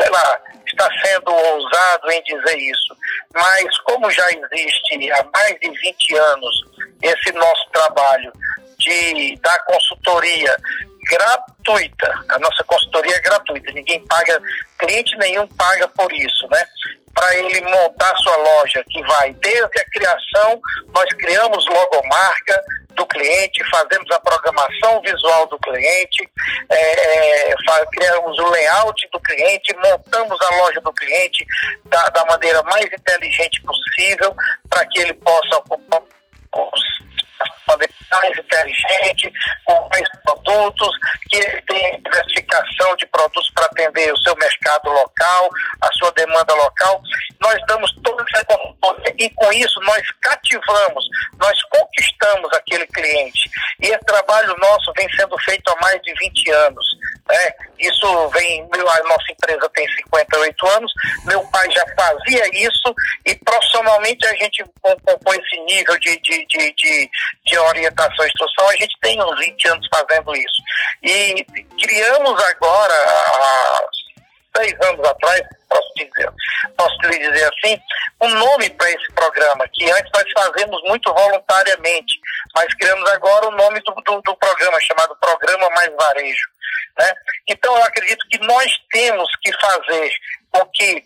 sei 0.00 0.10
lá, 0.10 0.40
está 0.66 0.88
sendo 1.04 1.32
ousado 1.32 2.10
em 2.10 2.22
dizer 2.22 2.58
isso, 2.58 2.96
mas 3.34 3.78
como 3.80 4.10
já 4.10 4.26
existe 4.30 5.12
há 5.12 5.24
mais 5.32 5.58
de 5.60 5.70
20 5.70 6.16
anos 6.16 6.64
esse 7.02 7.32
nosso 7.32 7.70
trabalho 7.72 8.32
de 8.78 9.36
dar 9.42 9.58
consultoria 9.64 10.56
gratuita. 11.70 12.24
A 12.28 12.38
nossa 12.38 12.64
consultoria 12.64 13.16
é 13.16 13.20
gratuita, 13.20 13.72
ninguém 13.72 14.04
paga, 14.06 14.40
cliente 14.78 15.16
nenhum 15.18 15.46
paga 15.48 15.86
por 15.88 16.12
isso, 16.12 16.48
né? 16.50 16.64
Para 17.14 17.36
ele 17.36 17.60
montar 17.62 18.16
sua 18.18 18.36
loja, 18.36 18.84
que 18.88 19.02
vai 19.02 19.32
desde 19.34 19.80
a 19.80 19.84
criação, 19.90 20.60
nós 20.94 21.06
criamos 21.18 21.66
logomarca 21.66 22.62
do 22.90 23.06
cliente, 23.06 23.68
fazemos 23.70 24.10
a 24.10 24.20
programação 24.20 25.00
visual 25.02 25.46
do 25.46 25.58
cliente, 25.58 26.28
é, 26.70 27.50
é, 27.50 27.54
criamos 27.92 28.38
o 28.38 28.50
layout 28.50 29.08
do 29.12 29.20
cliente, 29.20 29.76
montamos 29.76 30.38
a 30.40 30.56
loja 30.56 30.80
do 30.80 30.92
cliente 30.92 31.44
da, 31.86 32.08
da 32.08 32.24
maneira 32.26 32.62
mais 32.64 32.86
inteligente 32.86 33.60
possível 33.62 34.34
para 34.68 34.86
que 34.86 35.00
ele 35.00 35.14
possa 35.14 35.62
mais 38.18 38.38
inteligente, 38.38 39.32
com 39.64 39.88
mais 39.88 40.08
produtos, 40.24 40.88
que 41.28 41.36
ele 41.36 41.62
tenha 41.62 41.98
diversificação 42.00 42.96
de 42.96 43.06
produtos 43.06 43.50
para 43.54 43.66
atender 43.66 44.12
o 44.12 44.18
seu 44.18 44.34
mercado 44.36 44.90
local, 44.90 45.50
a 45.80 45.92
sua 45.92 46.12
demanda 46.12 46.54
local. 46.54 47.02
Nós 47.40 47.58
damos 47.66 47.92
toda 48.02 48.24
essa 48.32 48.44
consultoria 48.44 49.14
e 49.18 49.30
com 49.30 49.52
isso 49.52 49.80
nós 49.80 50.02
cativamos, 50.22 51.04
nós 51.38 51.62
conquistamos 51.64 52.52
aquele 52.52 52.86
cliente. 52.88 53.50
E 53.80 53.86
esse 53.86 54.04
trabalho 54.04 54.54
nosso 54.58 54.92
vem 54.96 55.08
sendo 55.16 55.38
feito 55.38 55.68
há 55.70 55.76
mais 55.80 56.00
de 56.02 56.12
20 56.14 56.50
anos. 56.50 56.99
Né? 57.30 57.52
Isso 57.78 58.28
vem, 58.30 58.62
a 58.62 59.02
nossa 59.04 59.32
empresa 59.32 59.70
tem 59.72 59.86
58 59.88 60.66
anos, 60.66 60.92
meu 61.24 61.40
pai 61.50 61.70
já 61.70 61.84
fazia 61.96 62.42
isso 62.52 62.92
e 63.24 63.34
profissionalmente 63.36 64.26
a 64.26 64.34
gente 64.34 64.64
compõe 64.82 65.38
esse 65.38 65.60
nível 65.60 65.96
de, 66.00 66.20
de, 66.20 66.46
de, 66.46 66.74
de, 66.74 67.10
de 67.46 67.58
orientação 67.58 68.24
e 68.24 68.28
instrução, 68.28 68.68
a 68.68 68.76
gente 68.76 68.98
tem 69.00 69.22
uns 69.22 69.38
20 69.38 69.68
anos 69.68 69.88
fazendo 69.94 70.34
isso. 70.34 70.62
E 71.04 71.46
criamos 71.80 72.42
agora, 72.44 72.94
há 72.94 73.80
seis 74.56 74.74
anos 74.82 75.06
atrás, 75.06 75.40
posso 75.68 75.94
dizer, 75.94 76.32
posso 76.76 76.96
lhe 77.02 77.18
dizer 77.18 77.44
assim, 77.44 77.80
um 78.22 78.28
nome 78.28 78.68
para 78.70 78.90
esse 78.90 79.12
programa, 79.12 79.64
que 79.72 79.88
antes 79.90 80.10
nós 80.12 80.24
fazemos 80.32 80.82
muito 80.82 81.12
voluntariamente, 81.14 82.20
mas 82.54 82.74
criamos 82.74 83.08
agora 83.10 83.48
o 83.48 83.52
nome 83.52 83.80
do, 83.80 83.94
do, 84.04 84.20
do 84.20 84.36
programa, 84.36 84.80
chamado 84.80 85.16
Programa 85.20 85.70
Mais 85.70 85.94
Varejo. 85.94 86.48
Né? 86.98 87.12
Então, 87.48 87.76
eu 87.76 87.84
acredito 87.84 88.26
que 88.28 88.38
nós 88.38 88.72
temos 88.90 89.28
que 89.42 89.52
fazer 89.58 90.12
com 90.50 90.66
que 90.66 91.04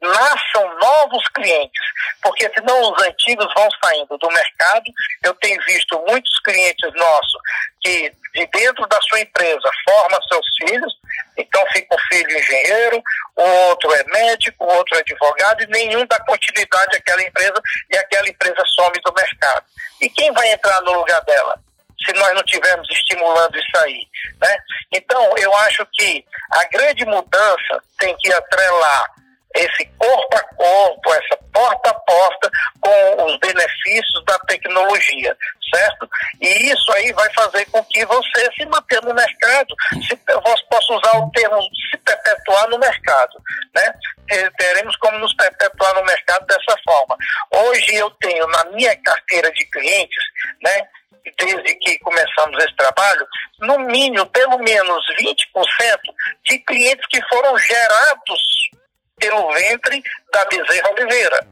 nasçam 0.00 0.78
novos 0.78 1.26
clientes, 1.34 1.82
porque 2.22 2.48
senão 2.54 2.92
os 2.92 3.02
antigos 3.02 3.52
vão 3.54 3.68
saindo 3.82 4.16
do 4.16 4.28
mercado. 4.28 4.84
Eu 5.24 5.34
tenho 5.34 5.60
visto 5.64 5.98
muitos 6.06 6.38
clientes 6.40 6.92
nossos 6.94 7.40
que 7.82 8.12
de 8.34 8.46
dentro 8.46 8.86
da 8.86 9.00
sua 9.02 9.20
empresa 9.20 9.70
forma 9.88 10.18
seus 10.28 10.46
filhos, 10.58 10.92
então 11.36 11.64
fica 11.72 11.94
um 11.94 11.98
filho 12.08 12.38
engenheiro, 12.38 13.02
o 13.36 13.42
outro 13.42 13.92
é 13.94 14.04
médico, 14.04 14.64
o 14.64 14.76
outro 14.76 14.96
é 14.96 15.00
advogado, 15.00 15.62
e 15.62 15.66
nenhum 15.68 16.06
dá 16.06 16.20
continuidade 16.20 16.96
àquela 16.96 17.22
empresa 17.22 17.60
e 17.90 17.96
aquela 17.96 18.28
empresa 18.28 18.62
some 18.74 19.00
do 19.04 19.12
mercado. 19.14 19.64
E 20.00 20.10
quem 20.10 20.32
vai 20.32 20.52
entrar 20.52 20.80
no 20.82 20.92
lugar 20.92 21.20
dela? 21.22 21.67
Se 22.04 22.12
nós 22.14 22.34
não 22.34 22.42
estivermos 22.42 22.88
estimulando 22.90 23.56
isso 23.58 23.78
aí. 23.78 24.06
Né? 24.40 24.56
Então, 24.92 25.34
eu 25.38 25.54
acho 25.58 25.86
que 25.92 26.24
a 26.52 26.64
grande 26.64 27.04
mudança 27.04 27.82
tem 27.98 28.16
que 28.18 28.32
atrelar 28.32 29.17
esse 29.58 29.86
corpo 29.98 30.36
a 30.36 30.42
corpo, 30.54 31.14
essa 31.14 31.38
porta 31.52 31.90
a 31.90 31.94
porta 31.94 32.50
com 32.80 33.24
os 33.24 33.38
benefícios 33.38 34.24
da 34.24 34.38
tecnologia, 34.40 35.36
certo? 35.74 36.08
E 36.40 36.70
isso 36.70 36.92
aí 36.92 37.12
vai 37.12 37.32
fazer 37.34 37.64
com 37.66 37.84
que 37.84 38.04
você 38.06 38.52
se 38.56 38.64
mantenha 38.66 39.00
no 39.02 39.14
mercado, 39.14 39.74
se, 40.06 40.18
eu 40.28 40.40
posso 40.42 40.94
usar 40.94 41.18
o 41.18 41.30
termo 41.32 41.60
se 41.90 41.98
perpetuar 41.98 42.68
no 42.68 42.78
mercado, 42.78 43.42
né? 43.74 43.94
Teremos 44.58 44.94
como 44.96 45.18
nos 45.18 45.34
perpetuar 45.34 45.94
no 45.94 46.04
mercado 46.04 46.46
dessa 46.46 46.78
forma. 46.84 47.16
Hoje 47.50 47.94
eu 47.94 48.10
tenho 48.20 48.46
na 48.48 48.64
minha 48.66 48.94
carteira 49.02 49.50
de 49.52 49.64
clientes, 49.70 50.24
né? 50.62 50.88
desde 51.38 51.74
que 51.74 51.98
começamos 51.98 52.56
esse 52.64 52.74
trabalho, 52.74 53.26
no 53.60 53.78
mínimo, 53.80 54.24
pelo 54.26 54.58
menos 54.58 55.04
20% 55.20 55.36
de 56.44 56.58
clientes 56.60 57.06
que 57.08 57.20
foram 57.28 57.58
gerados 57.58 58.40
pelo 59.18 59.52
ventre 59.52 60.02
da 60.32 60.44
Bezerra 60.46 60.90
Oliveira. 60.90 61.46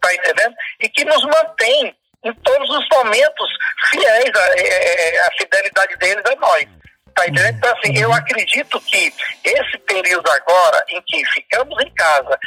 Tá 0.00 0.14
entendendo? 0.14 0.54
E 0.80 0.88
que 0.88 1.04
nos 1.04 1.22
mantém 1.24 1.96
em 2.24 2.32
todos 2.34 2.70
os 2.70 2.86
momentos 2.92 3.50
fiéis, 3.90 4.30
a, 4.34 4.58
é, 4.58 5.16
é, 5.16 5.26
a 5.26 5.30
fidelidade 5.38 5.96
deles 5.96 6.24
a 6.26 6.36
nós. 6.36 6.66
Tá 7.14 7.26
entendendo? 7.26 7.56
Então, 7.56 7.76
assim, 7.76 7.98
eu 7.98 8.12
acredito 8.12 8.80
que 8.80 9.12
esse 9.44 9.78
período 9.78 10.30
agora, 10.30 10.84
em 10.88 11.02
que 11.02 11.24
ficamos 11.26 11.82
em 11.84 11.90
casa, 11.94 12.38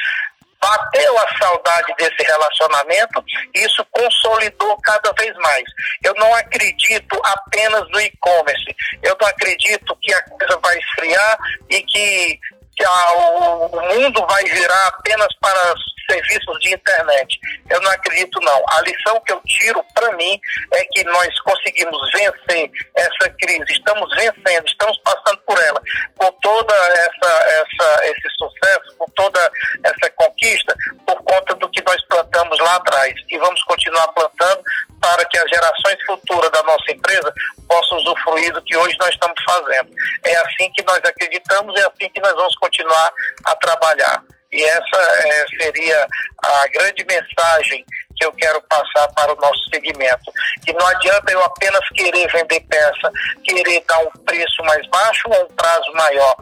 bateu 0.60 1.18
a 1.20 1.38
saudade 1.38 1.94
desse 1.98 2.24
relacionamento, 2.24 3.24
isso 3.54 3.86
consolidou 3.92 4.76
cada 4.82 5.12
vez 5.14 5.36
mais. 5.38 5.64
Eu 6.04 6.14
não 6.16 6.34
acredito 6.34 7.22
apenas 7.24 7.88
no 7.90 8.02
e-commerce. 8.02 8.76
Eu 9.04 9.16
não 9.20 9.28
acredito 9.28 9.96
que 10.02 10.14
a 10.14 10.22
coisa 10.24 10.58
vai 10.58 10.78
esfriar 10.80 11.38
e 11.70 11.82
que 11.84 12.40
que 12.76 12.86
a, 12.86 13.14
o, 13.14 13.66
o 13.68 13.96
mundo 13.96 14.26
vai 14.28 14.44
virar 14.44 14.88
apenas 14.88 15.28
para 15.40 15.74
serviços 16.10 16.60
de 16.60 16.74
internet. 16.74 17.40
Eu 17.70 17.82
não 17.82 17.92
acredito, 17.92 18.40
não. 18.42 18.64
A 18.70 18.82
lição 18.82 19.20
que 19.22 19.34
eu 19.34 19.42
tiro 19.46 19.84
para 19.94 20.12
mim 20.14 20.40
é 20.74 20.86
que 20.86 21.04
nós 21.06 21.40
conseguimos 21.42 22.00
vencer 22.12 22.72
essa 22.96 23.30
crise, 23.40 23.66
estamos 23.70 24.10
vencendo, 24.16 24.68
estamos 24.68 24.98
passando 25.00 25.38
por 25.46 25.58
ela, 25.62 25.82
com 26.18 26.32
toda 26.42 26.74
essa, 26.74 27.32
essa, 27.48 28.06
esse 28.06 28.30
sucesso, 28.38 28.96
com 28.98 29.06
toda 29.16 29.52
essa 29.84 30.10
conquista, 30.12 30.76
por 31.06 31.22
conta 31.24 31.56
do 31.56 31.70
que 31.70 31.84
nós 31.84 32.04
plantamos 32.08 32.60
lá 32.60 32.76
atrás. 32.76 33.14
E 33.30 33.38
vamos 33.38 33.62
continuar 33.64 34.08
plantando 34.10 34.64
para 35.02 35.26
que 35.26 35.38
as 35.38 35.50
gerações 35.50 35.98
futuras 36.06 36.50
da 36.52 36.64
nossa 36.64 36.92
empresa 36.92 37.34
possam 37.68 37.98
usufruir 37.98 38.52
do 38.54 38.62
que 38.64 38.76
hoje 38.76 38.96
nós 39.00 39.10
estamos 39.10 39.42
fazendo. 39.44 39.90
É 40.24 40.36
assim 40.38 40.72
que 40.72 40.84
nós 40.84 40.98
acreditamos, 40.98 41.80
é 41.80 41.86
assim 41.86 42.10
que 42.10 42.22
nós 42.22 42.34
vamos 42.34 42.56
continuar 42.56 43.12
a 43.46 43.56
trabalhar. 43.56 44.24
E 44.56 44.64
essa 44.64 44.98
é, 45.28 45.46
seria 45.62 46.08
a 46.42 46.68
grande 46.68 47.06
mensagem 47.06 47.86
que 48.16 48.26
eu 48.26 48.32
quero 48.32 48.62
passar 48.70 49.06
para 49.10 49.34
o 49.34 49.36
nosso 49.36 49.60
segmento. 49.70 50.32
Que 50.66 50.72
não 50.72 50.88
adianta 50.88 51.30
eu 51.34 51.44
apenas 51.44 51.82
querer 51.90 52.26
vender 52.32 52.62
peça, 52.62 53.12
querer 53.44 53.84
dar 53.86 54.00
um 54.00 54.12
preço 54.24 54.64
mais 54.64 54.88
baixo 54.88 55.24
ou 55.28 55.44
um 55.44 55.56
prazo 55.56 55.92
maior. 55.94 56.36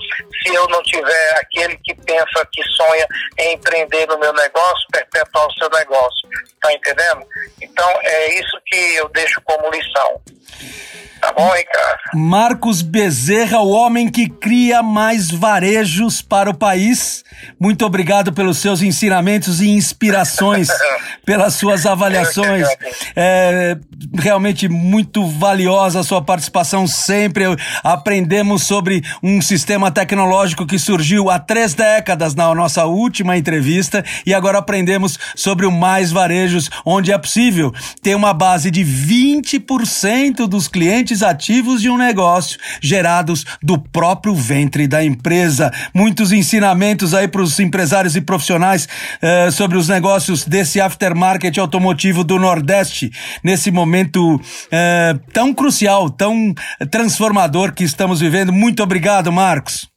Se 0.44 0.54
eu 0.54 0.68
não 0.68 0.84
tiver 0.84 1.40
aquele 1.40 1.76
que 1.78 1.96
pensa, 1.96 2.48
que 2.52 2.62
sonha 2.78 3.08
em 3.40 3.54
empreender 3.56 4.08
no 4.08 4.20
meu 4.20 4.34
negócio, 4.34 4.88
perpetuar 4.92 5.48
o 5.48 5.54
seu 5.54 5.70
negócio. 5.72 6.30
Tá 6.62 6.72
entendendo? 6.72 7.26
Então 7.60 7.90
é 8.04 8.40
isso 8.40 8.62
que 8.68 8.96
eu 8.96 9.10
deixo 9.10 9.42
como 9.42 9.72
lição. 9.72 10.22
Tá 11.24 11.32
bom, 11.38 11.50
Ricardo? 11.54 12.00
Marcos 12.16 12.82
Bezerra, 12.82 13.60
o 13.60 13.70
homem 13.70 14.10
que 14.10 14.28
cria 14.28 14.84
mais 14.84 15.32
varejos 15.32 16.22
para 16.22 16.50
o 16.50 16.54
país. 16.54 17.24
Muito 17.58 17.86
obrigado 17.86 18.34
pelos 18.34 18.58
seus 18.58 18.82
ensinamentos 18.82 19.62
e 19.62 19.70
inspirações, 19.70 20.68
pelas 21.26 21.54
suas 21.54 21.86
avaliações. 21.86 22.68
É 23.16 23.78
realmente 24.20 24.68
muito 24.68 25.26
valiosa 25.26 26.02
a 26.02 26.04
sua 26.04 26.22
participação 26.22 26.86
sempre. 26.86 27.46
Aprendemos 27.84 28.64
sobre 28.64 29.02
um 29.22 29.42
sistema 29.42 29.90
tecnológico 29.90 30.66
que 30.66 30.78
surgiu 30.78 31.30
há 31.30 31.40
três 31.40 31.74
décadas 31.74 32.36
na 32.36 32.54
nossa 32.54 32.86
última 32.86 33.38
entrevista 33.38 34.04
e 34.26 34.34
agora 34.34 34.58
aprendemos 34.58 35.18
sobre 35.36 35.66
o 35.66 35.72
Mais 35.72 36.12
Varejos, 36.12 36.70
onde 36.86 37.12
é 37.12 37.18
possível 37.18 37.74
ter 38.02 38.16
uma 38.16 38.34
base 38.34 38.70
de 38.70 38.84
20% 38.84 40.48
dos 40.48 40.68
clientes 40.68 41.13
ativos 41.22 41.82
de 41.82 41.90
um 41.90 41.98
negócio 41.98 42.58
gerados 42.82 43.46
do 43.62 43.78
próprio 43.78 44.34
ventre 44.34 44.88
da 44.88 45.04
empresa. 45.04 45.70
Muitos 45.94 46.32
ensinamentos 46.32 47.14
aí 47.14 47.28
para 47.28 47.42
os 47.42 47.60
empresários 47.60 48.16
e 48.16 48.22
profissionais 48.22 48.88
uh, 49.22 49.52
sobre 49.52 49.78
os 49.78 49.88
negócios 49.88 50.46
desse 50.46 50.80
aftermarket 50.82 51.58
automotivo 51.58 52.24
do 52.24 52.40
Nordeste 52.40 53.12
nesse 53.44 53.70
momento 53.70 54.36
uh, 54.36 55.32
tão 55.32 55.54
crucial, 55.54 56.10
tão 56.10 56.54
transformador 56.90 57.74
que 57.74 57.84
estamos 57.84 58.20
vivendo. 58.20 58.52
Muito 58.52 58.82
obrigado, 58.82 59.32
Marcos. 59.32 59.92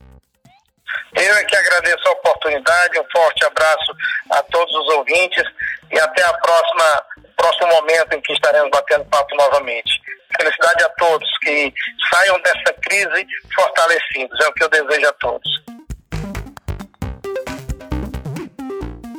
Eu 1.15 1.35
é 1.35 1.45
que 1.45 1.57
agradeço 1.57 2.09
a 2.09 2.13
oportunidade, 2.13 2.99
um 3.01 3.05
forte 3.11 3.45
abraço 3.47 3.97
a 4.31 4.43
todos 4.43 4.75
os 4.75 4.95
ouvintes 4.97 5.45
e 5.91 5.99
até 5.99 6.23
a 6.23 6.35
próxima 6.35 7.03
próximo 7.37 7.69
momento 7.69 8.15
em 8.15 8.21
que 8.21 8.33
estaremos 8.33 8.71
batendo 8.71 9.05
papo 9.07 9.35
novamente. 9.37 10.01
Felicidade 10.37 10.85
a 10.85 10.89
todos, 10.91 11.29
que 11.43 11.73
saiam 12.11 12.41
dessa 12.41 12.73
crise 12.83 13.27
fortalecidos, 13.55 14.41
é 14.41 14.49
o 14.49 14.53
que 14.53 14.65
eu 14.65 14.69
desejo 14.69 15.09
a 15.09 15.13
todos. 15.15 15.76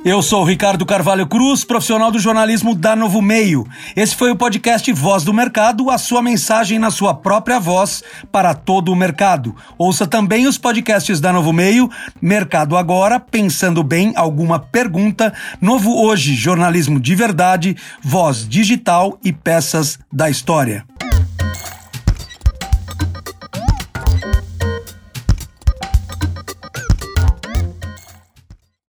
Eu 0.08 0.22
sou 0.22 0.44
o 0.44 0.46
Ricardo 0.46 0.86
Carvalho 0.86 1.28
Cruz, 1.28 1.66
profissional 1.66 2.10
do 2.10 2.18
jornalismo 2.18 2.74
da 2.74 2.96
Novo 2.96 3.22
Meio. 3.22 3.68
Esse 3.94 4.16
foi 4.16 4.32
o 4.32 4.38
podcast 4.38 4.90
Voz 4.94 5.26
do 5.26 5.34
Mercado, 5.34 5.90
a 5.90 5.98
sua 5.98 6.22
mensagem 6.22 6.80
na 6.80 6.90
sua 6.90 7.14
própria 7.14 7.60
voz 7.60 8.02
para 8.32 8.54
todo 8.54 8.90
o 8.90 8.96
mercado. 8.96 9.54
Ouça 9.78 10.08
também 10.08 10.48
os 10.48 10.58
podcasts 10.58 11.20
da 11.20 11.34
Novo 11.34 11.52
Meio, 11.52 11.90
Mercado 12.22 12.78
Agora, 12.78 13.20
Pensando 13.20 13.84
Bem, 13.84 14.14
Alguma 14.16 14.60
Pergunta, 14.60 15.34
Novo 15.60 16.02
Hoje, 16.02 16.36
Jornalismo 16.36 17.02
de 17.02 17.14
Verdade, 17.14 17.76
Voz 18.02 18.48
Digital 18.48 19.20
e 19.22 19.34
Peças 19.34 20.00
da 20.10 20.30
História. 20.30 20.86